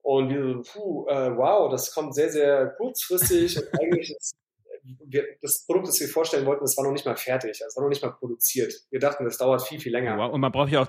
Und 0.00 0.30
wir 0.30 0.62
so, 0.64 0.72
puh, 0.72 1.06
äh, 1.06 1.36
wow, 1.36 1.70
das 1.70 1.92
kommt 1.92 2.14
sehr, 2.14 2.30
sehr 2.30 2.68
kurzfristig 2.78 3.58
und 3.58 3.68
eigentlich 3.78 4.16
ist 4.16 4.34
wir, 4.84 5.24
das 5.40 5.64
Produkt, 5.66 5.88
das 5.88 6.00
wir 6.00 6.08
vorstellen 6.08 6.46
wollten, 6.46 6.64
das 6.64 6.76
war 6.76 6.84
noch 6.84 6.92
nicht 6.92 7.06
mal 7.06 7.16
fertig, 7.16 7.58
das 7.58 7.76
war 7.76 7.82
noch 7.82 7.88
nicht 7.88 8.02
mal 8.02 8.10
produziert. 8.10 8.74
Wir 8.90 9.00
dachten, 9.00 9.24
das 9.24 9.38
dauert 9.38 9.62
viel, 9.62 9.80
viel 9.80 9.92
länger. 9.92 10.16
Wow. 10.16 10.32
Und 10.32 10.40
man 10.40 10.52
braucht 10.52 10.70
ja 10.70 10.82
auch 10.82 10.88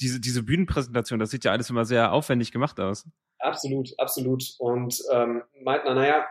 diese, 0.00 0.20
diese 0.20 0.42
Bühnenpräsentation, 0.42 1.18
das 1.18 1.30
sieht 1.30 1.44
ja 1.44 1.52
alles 1.52 1.70
immer 1.70 1.84
sehr 1.84 2.12
aufwendig 2.12 2.52
gemacht 2.52 2.78
aus. 2.80 3.06
Absolut, 3.38 3.90
absolut. 3.98 4.54
Und 4.58 5.02
ähm, 5.12 5.42
meinten, 5.62 5.94
naja, 5.94 6.26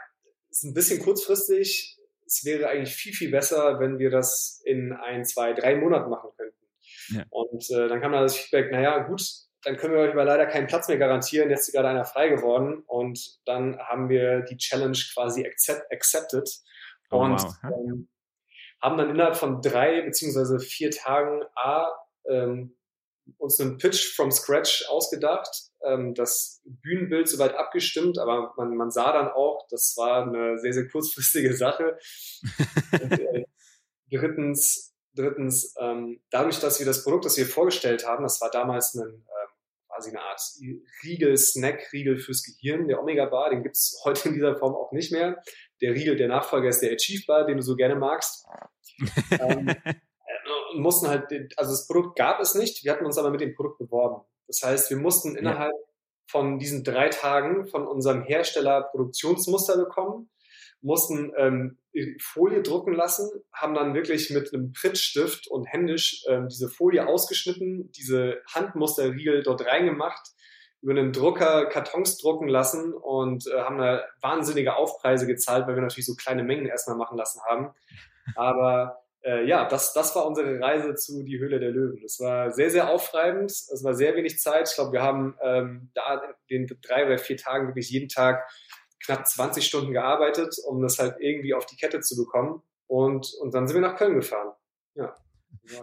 ist 0.50 0.64
ein 0.64 0.74
bisschen 0.74 1.02
kurzfristig. 1.02 1.98
Es 2.26 2.46
wäre 2.46 2.70
eigentlich 2.70 2.96
viel, 2.96 3.14
viel 3.14 3.32
besser, 3.32 3.80
wenn 3.80 4.00
wir 4.00 4.10
das 4.10 4.62
in 4.66 4.94
ein, 4.94 5.26
zwei, 5.26 5.54
drei 5.54 5.76
Monaten 5.76 6.10
machen 6.10 6.32
könnten. 6.38 6.58
Ja. 7.10 7.26
Und 7.30 7.70
äh, 7.70 7.88
dann 7.88 8.02
kam 8.02 8.14
dann 8.14 8.24
das 8.24 8.36
Feedback, 8.36 8.72
naja, 8.72 9.00
gut, 9.00 9.22
dann 9.64 9.78
können 9.78 9.94
wir 9.94 10.02
euch 10.02 10.12
aber 10.12 10.26
leider 10.26 10.46
keinen 10.46 10.68
Platz 10.68 10.88
mehr 10.88 10.98
garantieren. 10.98 11.50
Jetzt 11.50 11.68
ist 11.68 11.74
gerade 11.74 11.88
einer 11.90 12.06
frei 12.06 12.30
geworden. 12.30 12.84
Und 12.88 13.40
dann 13.46 13.78
haben 13.80 14.10
wir 14.10 14.42
die 14.42 14.58
Challenge 14.58 14.98
quasi 15.14 15.46
accept, 15.46 15.92
accepted 15.92 16.50
Oh, 17.14 17.24
und 17.24 17.42
wow. 17.42 17.56
ähm, 17.64 18.08
haben 18.82 18.98
dann 18.98 19.10
innerhalb 19.10 19.38
von 19.38 19.62
drei 19.62 20.02
beziehungsweise 20.02 20.60
vier 20.60 20.92
Tagen 20.92 21.44
A, 21.56 21.88
ähm, 22.30 22.76
uns 23.38 23.60
einen 23.60 23.78
Pitch 23.78 24.16
from 24.16 24.32
scratch 24.32 24.86
ausgedacht, 24.90 25.50
ähm, 25.86 26.14
das 26.14 26.62
Bühnenbild 26.66 27.30
soweit 27.30 27.56
abgestimmt, 27.56 28.18
aber 28.20 28.54
man, 28.58 28.76
man 28.76 28.92
sah 28.92 29.14
dann 29.14 29.30
auch, 29.30 29.66
das 29.70 29.96
war 29.98 30.28
eine 30.28 30.58
sehr, 30.60 30.74
sehr 30.74 30.88
kurzfristige 30.90 31.54
Sache. 31.56 31.98
Und, 32.92 33.12
äh, 33.20 33.46
drittens, 34.10 34.94
drittens 35.16 35.74
ähm, 35.80 36.22
dadurch, 36.30 36.60
dass 36.60 36.80
wir 36.80 36.86
das 36.86 37.04
Produkt, 37.04 37.26
das 37.26 37.38
wir 37.38 37.46
vorgestellt 37.46 38.06
haben, 38.06 38.24
das 38.24 38.42
war 38.42 38.52
damals 38.52 38.94
ein, 38.96 39.08
ähm, 39.08 39.24
quasi 39.88 40.10
eine 40.10 40.22
Art 40.22 40.42
Riegel, 41.04 41.38
Snack-Riegel 41.38 42.18
fürs 42.18 42.44
Gehirn, 42.44 42.88
der 42.88 43.00
Omega 43.00 43.26
Bar, 43.26 43.52
den 43.52 43.64
gibt's 43.64 44.02
heute 44.06 44.30
in 44.30 44.36
dieser 44.36 44.58
Form 44.58 44.76
auch 44.76 44.92
nicht 44.92 45.12
mehr 45.12 45.42
der 45.84 45.94
Riegel, 45.94 46.16
der 46.16 46.30
Nachfolger 46.30 46.70
ist 46.70 46.80
der 46.80 46.94
Achieve 46.94 47.26
Bar, 47.28 47.46
den 47.46 47.58
du 47.58 47.64
so 47.64 47.76
gerne 47.76 47.96
magst. 47.96 48.48
ähm, 49.32 49.76
und 50.72 50.80
mussten 50.82 51.10
halt, 51.10 51.26
also 51.58 51.72
das 51.72 51.88
Produkt 51.88 52.18
gab 52.18 52.40
es 52.40 52.56
nicht, 52.56 52.84
wir 52.84 52.92
hatten 52.94 53.06
uns 53.06 53.18
aber 53.18 53.30
mit 53.30 53.42
dem 53.42 53.54
Produkt 53.54 53.80
beworben. 53.80 54.24
Das 54.48 54.62
heißt, 54.64 54.90
wir 54.90 54.98
mussten 54.98 55.36
innerhalb 55.36 55.74
ja. 55.74 55.94
von 56.28 56.58
diesen 56.58 56.86
drei 56.86 57.10
Tagen 57.10 57.68
von 57.68 57.86
unserem 57.86 58.24
Hersteller 58.24 58.84
Produktionsmuster 58.92 59.78
bekommen, 59.78 60.30
mussten 60.82 61.34
ähm, 61.38 61.78
Folie 62.22 62.62
drucken 62.62 62.94
lassen, 62.94 63.30
haben 63.54 63.74
dann 63.74 63.94
wirklich 63.94 64.30
mit 64.30 64.54
einem 64.54 64.72
Prittstift 64.72 65.48
und 65.48 65.66
händisch 65.66 66.24
ähm, 66.30 66.48
diese 66.48 66.70
Folie 66.70 67.08
ausgeschnitten, 67.08 67.92
diese 67.92 68.42
Handmusterriegel 68.54 69.44
dort 69.44 69.66
reingemacht, 69.66 70.32
über 70.84 70.92
einen 70.92 71.14
Drucker 71.14 71.66
Kartons 71.68 72.18
drucken 72.18 72.50
lassen 72.50 72.94
und 72.94 73.48
äh, 73.48 73.62
haben 73.62 73.78
da 73.78 74.04
wahnsinnige 74.22 74.76
Aufpreise 74.76 75.26
gezahlt, 75.26 75.66
weil 75.66 75.76
wir 75.76 75.82
natürlich 75.82 76.06
so 76.06 76.16
kleine 76.16 76.44
Mengen 76.44 76.66
erstmal 76.66 76.98
machen 76.98 77.18
lassen 77.18 77.42
haben. 77.50 77.74
Aber 78.36 79.00
äh, 79.24 79.48
ja, 79.48 79.66
das, 79.66 79.94
das 79.94 80.14
war 80.16 80.28
unsere 80.28 80.60
Reise 80.60 80.94
zu 80.96 81.24
die 81.24 81.40
Höhle 81.40 81.62
der 81.62 81.72
Löwen. 81.72 82.04
Es 82.04 82.20
war 82.20 82.52
sehr, 82.52 82.70
sehr 82.70 82.90
aufreibend. 82.90 83.50
Es 83.50 83.82
war 83.84 83.94
sehr 83.94 84.16
wenig 84.16 84.40
Zeit. 84.40 84.70
Ich 84.70 84.76
glaube, 84.76 84.92
wir 84.92 85.02
haben 85.02 85.38
ähm, 85.42 85.90
da 85.94 86.22
in 86.48 86.68
den 86.68 86.80
drei 86.82 87.06
oder 87.06 87.18
vier 87.18 87.38
Tagen 87.38 87.68
wirklich 87.68 87.90
jeden 87.90 88.10
Tag 88.10 88.46
knapp 89.06 89.26
20 89.26 89.66
Stunden 89.66 89.94
gearbeitet, 89.94 90.56
um 90.68 90.82
das 90.82 91.00
halt 91.00 91.16
irgendwie 91.20 91.54
auf 91.54 91.66
die 91.66 91.78
Kette 91.78 92.02
zu 92.02 92.18
bekommen. 92.18 92.62
Und, 92.88 93.34
und 93.40 93.54
dann 93.54 93.68
sind 93.68 93.76
wir 93.76 93.88
nach 93.88 93.98
Köln 93.98 94.16
gefahren. 94.16 94.52
Ja. 94.96 95.16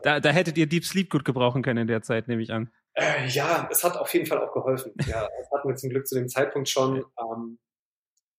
Da, 0.03 0.21
da 0.21 0.29
hättet 0.31 0.59
ihr 0.59 0.67
Deep 0.67 0.85
Sleep 0.85 1.09
gut 1.09 1.25
gebrauchen 1.25 1.63
können 1.63 1.83
in 1.83 1.87
der 1.87 2.03
Zeit, 2.03 2.29
nehme 2.29 2.43
ich 2.43 2.53
an. 2.53 2.71
Äh, 3.01 3.27
ja, 3.29 3.67
es 3.71 3.83
hat 3.83 3.97
auf 3.97 4.13
jeden 4.13 4.27
Fall 4.27 4.39
auch 4.39 4.53
geholfen. 4.53 4.93
Ja, 5.07 5.27
das 5.39 5.51
hatten 5.51 5.69
wir 5.69 5.77
zum 5.77 5.91
Glück 5.91 6.07
zu 6.07 6.15
dem 6.15 6.29
Zeitpunkt 6.29 6.69
schon. 6.69 7.05
Ähm, 7.19 7.59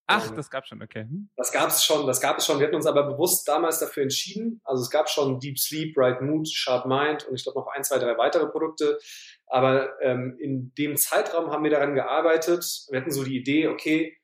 Ach, 0.06 0.30
ähm, 0.30 0.36
das 0.36 0.50
gab 0.50 0.68
schon, 0.68 0.82
okay. 0.84 1.04
Hm. 1.04 1.30
Das 1.36 1.52
gab 1.52 1.70
es 1.70 1.84
schon, 1.84 2.06
das 2.06 2.22
gab 2.22 2.38
es 2.38 2.46
schon. 2.46 2.60
Wir 2.60 2.68
hatten 2.68 2.76
uns 2.76 2.86
aber 2.86 3.04
bewusst 3.04 3.48
damals 3.48 3.80
dafür 3.80 4.04
entschieden. 4.04 4.62
Also 4.64 4.84
es 4.84 4.90
gab 4.92 5.10
schon 5.10 5.40
Deep 5.40 5.58
Sleep, 5.58 5.96
Bright 5.96 6.22
Mood, 6.22 6.48
Sharp 6.48 6.86
Mind 6.86 7.26
und 7.28 7.36
ich 7.36 7.44
glaube 7.44 7.60
noch 7.60 7.68
ein, 7.68 7.84
zwei, 7.84 7.98
drei 7.98 8.18
weitere 8.18 8.48
Produkte. 8.48 9.00
Aber 9.48 10.00
ähm, 10.02 10.38
in 10.40 10.74
dem 10.76 10.96
Zeitraum 10.96 11.52
haben 11.52 11.64
wir 11.64 11.72
daran 11.72 11.96
gearbeitet. 11.96 12.86
Wir 12.90 13.00
hatten 13.00 13.12
so 13.12 13.24
die 13.24 13.38
Idee, 13.38 13.68
okay, 13.68 14.18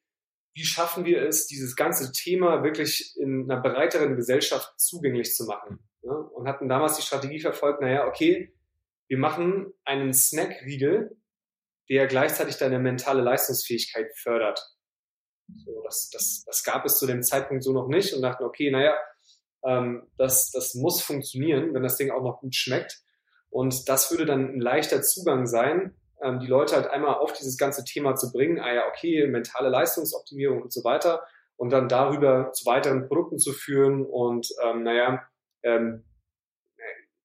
wie 0.54 0.66
schaffen 0.66 1.06
wir 1.06 1.22
es, 1.22 1.48
dieses 1.48 1.76
ganze 1.76 2.12
Thema 2.12 2.64
wirklich 2.64 3.16
in 3.18 3.50
einer 3.50 3.62
breiteren 3.62 4.16
Gesellschaft 4.16 4.74
zugänglich 4.80 5.36
zu 5.36 5.46
machen? 5.46 5.80
Ja? 6.02 6.12
Und 6.12 6.48
hatten 6.48 6.70
damals 6.70 6.96
die 6.96 7.04
Strategie 7.04 7.40
verfolgt, 7.40 7.82
naja, 7.82 8.08
okay, 8.08 8.54
wir 9.08 9.18
machen 9.18 9.74
einen 9.86 10.14
Snack-Riegel, 10.14 11.18
der 11.90 12.08
gleichzeitig 12.08 12.58
deine 12.58 12.80
mentale 12.80 13.22
Leistungsfähigkeit 13.22 14.12
fördert. 14.18 14.62
So, 15.56 15.82
das, 15.84 16.10
das, 16.10 16.44
das 16.46 16.64
gab 16.64 16.86
es 16.86 16.98
zu 16.98 17.08
dem 17.08 17.24
Zeitpunkt 17.24 17.64
so 17.64 17.72
noch 17.72 17.88
nicht 17.88 18.14
und 18.14 18.22
dachten, 18.22 18.44
okay, 18.44 18.70
naja, 18.70 18.96
ähm, 19.64 20.08
das, 20.18 20.52
das 20.52 20.76
muss 20.76 21.02
funktionieren, 21.02 21.74
wenn 21.74 21.84
das 21.84 21.96
Ding 21.96 22.12
auch 22.12 22.22
noch 22.22 22.42
gut 22.42 22.56
schmeckt. 22.56 23.02
Und 23.50 23.88
das 23.88 24.12
würde 24.12 24.26
dann 24.26 24.56
ein 24.56 24.60
leichter 24.60 25.02
Zugang 25.02 25.46
sein, 25.48 25.96
ähm, 26.22 26.40
die 26.40 26.48
Leute 26.48 26.76
halt 26.76 26.88
einmal 26.88 27.16
auf 27.16 27.34
dieses 27.34 27.58
ganze 27.58 27.86
Thema 27.86 28.16
zu 28.16 28.32
bringen, 28.32 28.60
ah 28.60 28.74
ja, 28.74 28.88
okay, 28.88 29.28
mentale 29.28 29.70
Leistungsoptimierung 29.70 30.62
und 30.62 30.74
so 30.74 30.84
weiter, 30.84 31.26
und 31.56 31.72
dann 31.72 31.88
darüber 31.88 32.52
zu 32.52 32.66
weiteren 32.66 33.08
Produkten 33.08 33.40
zu 33.40 33.54
führen 33.54 34.06
und 34.06 34.50
ähm, 34.64 34.84
naja, 34.84 35.24
ähm, 35.64 36.04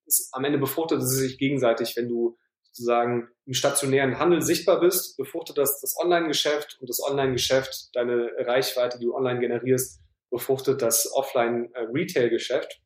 es, 0.06 0.30
am 0.32 0.44
Ende 0.44 0.58
befruchtet 0.58 1.02
es 1.02 1.10
sich 1.10 1.38
gegenseitig, 1.38 1.96
wenn 1.96 2.08
du 2.08 2.36
sozusagen 2.62 3.28
im 3.44 3.54
stationären 3.54 4.18
Handel 4.18 4.40
sichtbar 4.42 4.80
bist, 4.80 5.16
befruchtet 5.16 5.58
das 5.58 5.80
das 5.80 5.96
Online-Geschäft 5.98 6.78
und 6.80 6.88
das 6.88 7.00
Online-Geschäft, 7.02 7.90
deine 7.94 8.30
Reichweite, 8.38 8.98
die 8.98 9.04
du 9.04 9.14
online 9.14 9.40
generierst, 9.40 10.00
befruchtet 10.30 10.80
das 10.80 11.12
Offline-Retail-Geschäft. 11.12 12.80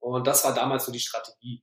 Und 0.00 0.26
das 0.26 0.44
war 0.44 0.54
damals 0.54 0.84
so 0.84 0.92
die 0.92 1.00
Strategie. 1.00 1.62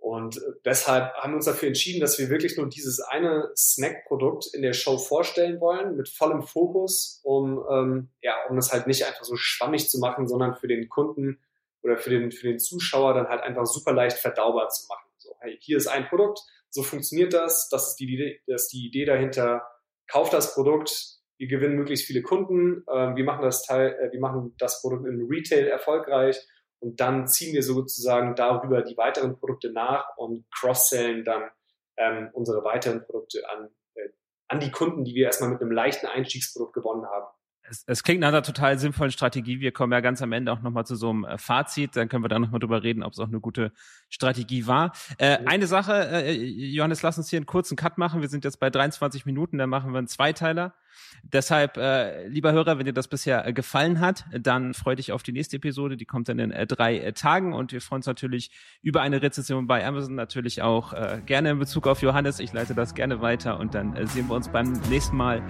Und 0.00 0.40
deshalb 0.64 1.12
haben 1.14 1.32
wir 1.32 1.36
uns 1.36 1.46
dafür 1.46 1.68
entschieden, 1.68 2.00
dass 2.00 2.18
wir 2.18 2.30
wirklich 2.30 2.56
nur 2.56 2.68
dieses 2.68 3.00
eine 3.00 3.50
Snack-Produkt 3.56 4.46
in 4.54 4.62
der 4.62 4.72
Show 4.72 4.96
vorstellen 4.96 5.60
wollen, 5.60 5.96
mit 5.96 6.08
vollem 6.08 6.42
Fokus, 6.42 7.20
um, 7.24 7.62
ähm, 7.70 8.10
ja, 8.22 8.34
um 8.48 8.56
das 8.56 8.72
halt 8.72 8.86
nicht 8.86 9.04
einfach 9.04 9.24
so 9.24 9.36
schwammig 9.36 9.90
zu 9.90 9.98
machen, 9.98 10.28
sondern 10.28 10.54
für 10.54 10.68
den 10.68 10.88
Kunden 10.88 11.40
oder 11.82 11.98
für 11.98 12.10
den, 12.10 12.30
für 12.30 12.48
den 12.48 12.58
Zuschauer 12.58 13.14
dann 13.14 13.28
halt 13.28 13.42
einfach 13.42 13.66
super 13.66 13.92
leicht 13.92 14.18
verdaubar 14.18 14.68
zu 14.68 14.86
machen. 14.88 15.08
So, 15.18 15.34
hey, 15.40 15.58
hier 15.60 15.76
ist 15.76 15.86
ein 15.86 16.08
Produkt, 16.08 16.40
so 16.70 16.82
funktioniert 16.82 17.32
das, 17.32 17.68
das 17.70 17.88
ist 17.88 17.96
die 17.96 18.04
Idee, 18.04 18.40
das 18.46 18.62
ist 18.62 18.72
die 18.72 18.86
Idee 18.86 19.04
dahinter, 19.04 19.66
kauf 20.06 20.30
das 20.30 20.54
Produkt, 20.54 21.18
wir 21.38 21.46
gewinnen 21.46 21.76
möglichst 21.76 22.06
viele 22.06 22.22
Kunden, 22.22 22.82
äh, 22.88 23.14
wir 23.14 23.24
machen 23.24 23.42
das 23.42 23.62
Teil, 23.62 23.92
äh, 24.00 24.12
wir 24.12 24.20
machen 24.20 24.54
das 24.58 24.80
Produkt 24.80 25.06
im 25.06 25.26
Retail 25.28 25.68
erfolgreich 25.68 26.38
und 26.80 27.00
dann 27.00 27.26
ziehen 27.26 27.54
wir 27.54 27.62
sozusagen 27.62 28.34
darüber 28.34 28.82
die 28.82 28.96
weiteren 28.96 29.38
Produkte 29.38 29.72
nach 29.72 30.16
und 30.16 30.46
cross-sellen 30.52 31.24
dann 31.24 31.50
ähm, 31.96 32.30
unsere 32.32 32.64
weiteren 32.64 33.04
Produkte 33.04 33.48
an, 33.48 33.70
äh, 33.94 34.08
an 34.48 34.60
die 34.60 34.70
Kunden, 34.70 35.04
die 35.04 35.14
wir 35.14 35.26
erstmal 35.26 35.50
mit 35.50 35.60
einem 35.60 35.72
leichten 35.72 36.06
Einstiegsprodukt 36.06 36.74
gewonnen 36.74 37.06
haben 37.06 37.26
es, 37.70 37.84
es 37.86 38.02
klingt 38.02 38.20
nach 38.20 38.28
einer 38.28 38.42
total 38.42 38.78
sinnvollen 38.78 39.12
Strategie. 39.12 39.60
Wir 39.60 39.72
kommen 39.72 39.92
ja 39.92 40.00
ganz 40.00 40.22
am 40.22 40.32
Ende 40.32 40.52
auch 40.52 40.62
nochmal 40.62 40.86
zu 40.86 40.96
so 40.96 41.10
einem 41.10 41.24
äh, 41.24 41.38
Fazit. 41.38 41.96
Dann 41.96 42.08
können 42.08 42.24
wir 42.24 42.28
da 42.28 42.38
nochmal 42.38 42.60
drüber 42.60 42.82
reden, 42.82 43.02
ob 43.02 43.12
es 43.12 43.18
auch 43.18 43.28
eine 43.28 43.40
gute 43.40 43.72
Strategie 44.08 44.66
war. 44.66 44.92
Äh. 45.18 45.38
Eine 45.46 45.66
Sache, 45.66 46.08
äh, 46.10 46.32
Johannes, 46.34 47.02
lass 47.02 47.18
uns 47.18 47.30
hier 47.30 47.38
einen 47.38 47.46
kurzen 47.46 47.76
Cut 47.76 47.98
machen. 47.98 48.20
Wir 48.20 48.28
sind 48.28 48.44
jetzt 48.44 48.60
bei 48.60 48.70
23 48.70 49.26
Minuten, 49.26 49.58
dann 49.58 49.70
machen 49.70 49.92
wir 49.92 49.98
einen 49.98 50.08
Zweiteiler. 50.08 50.74
Deshalb, 51.22 51.76
äh, 51.76 52.26
lieber 52.28 52.52
Hörer, 52.52 52.78
wenn 52.78 52.86
dir 52.86 52.92
das 52.92 53.08
bisher 53.08 53.46
äh, 53.46 53.52
gefallen 53.52 54.00
hat, 54.00 54.24
dann 54.32 54.74
freu 54.74 54.94
dich 54.94 55.12
auf 55.12 55.22
die 55.22 55.32
nächste 55.32 55.56
Episode. 55.56 55.96
Die 55.96 56.04
kommt 56.04 56.28
dann 56.28 56.38
in 56.38 56.50
äh, 56.50 56.66
drei 56.66 56.98
äh, 56.98 57.12
Tagen 57.12 57.52
und 57.52 57.72
wir 57.72 57.80
freuen 57.80 57.98
uns 57.98 58.06
natürlich 58.06 58.50
über 58.82 59.02
eine 59.02 59.22
Rezession 59.22 59.66
bei 59.66 59.86
Amazon, 59.86 60.14
natürlich 60.14 60.62
auch 60.62 60.92
äh, 60.92 61.20
gerne 61.24 61.50
in 61.50 61.58
Bezug 61.58 61.86
auf 61.86 62.02
Johannes. 62.02 62.40
Ich 62.40 62.52
leite 62.52 62.74
das 62.74 62.94
gerne 62.94 63.20
weiter 63.20 63.58
und 63.58 63.74
dann 63.74 63.96
äh, 63.96 64.06
sehen 64.06 64.28
wir 64.28 64.36
uns 64.36 64.48
beim 64.48 64.72
nächsten 64.88 65.16
Mal. 65.16 65.42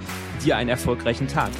Dir 0.45 0.57
einen 0.57 0.71
erfolgreichen 0.71 1.29
Tag. 1.29 1.51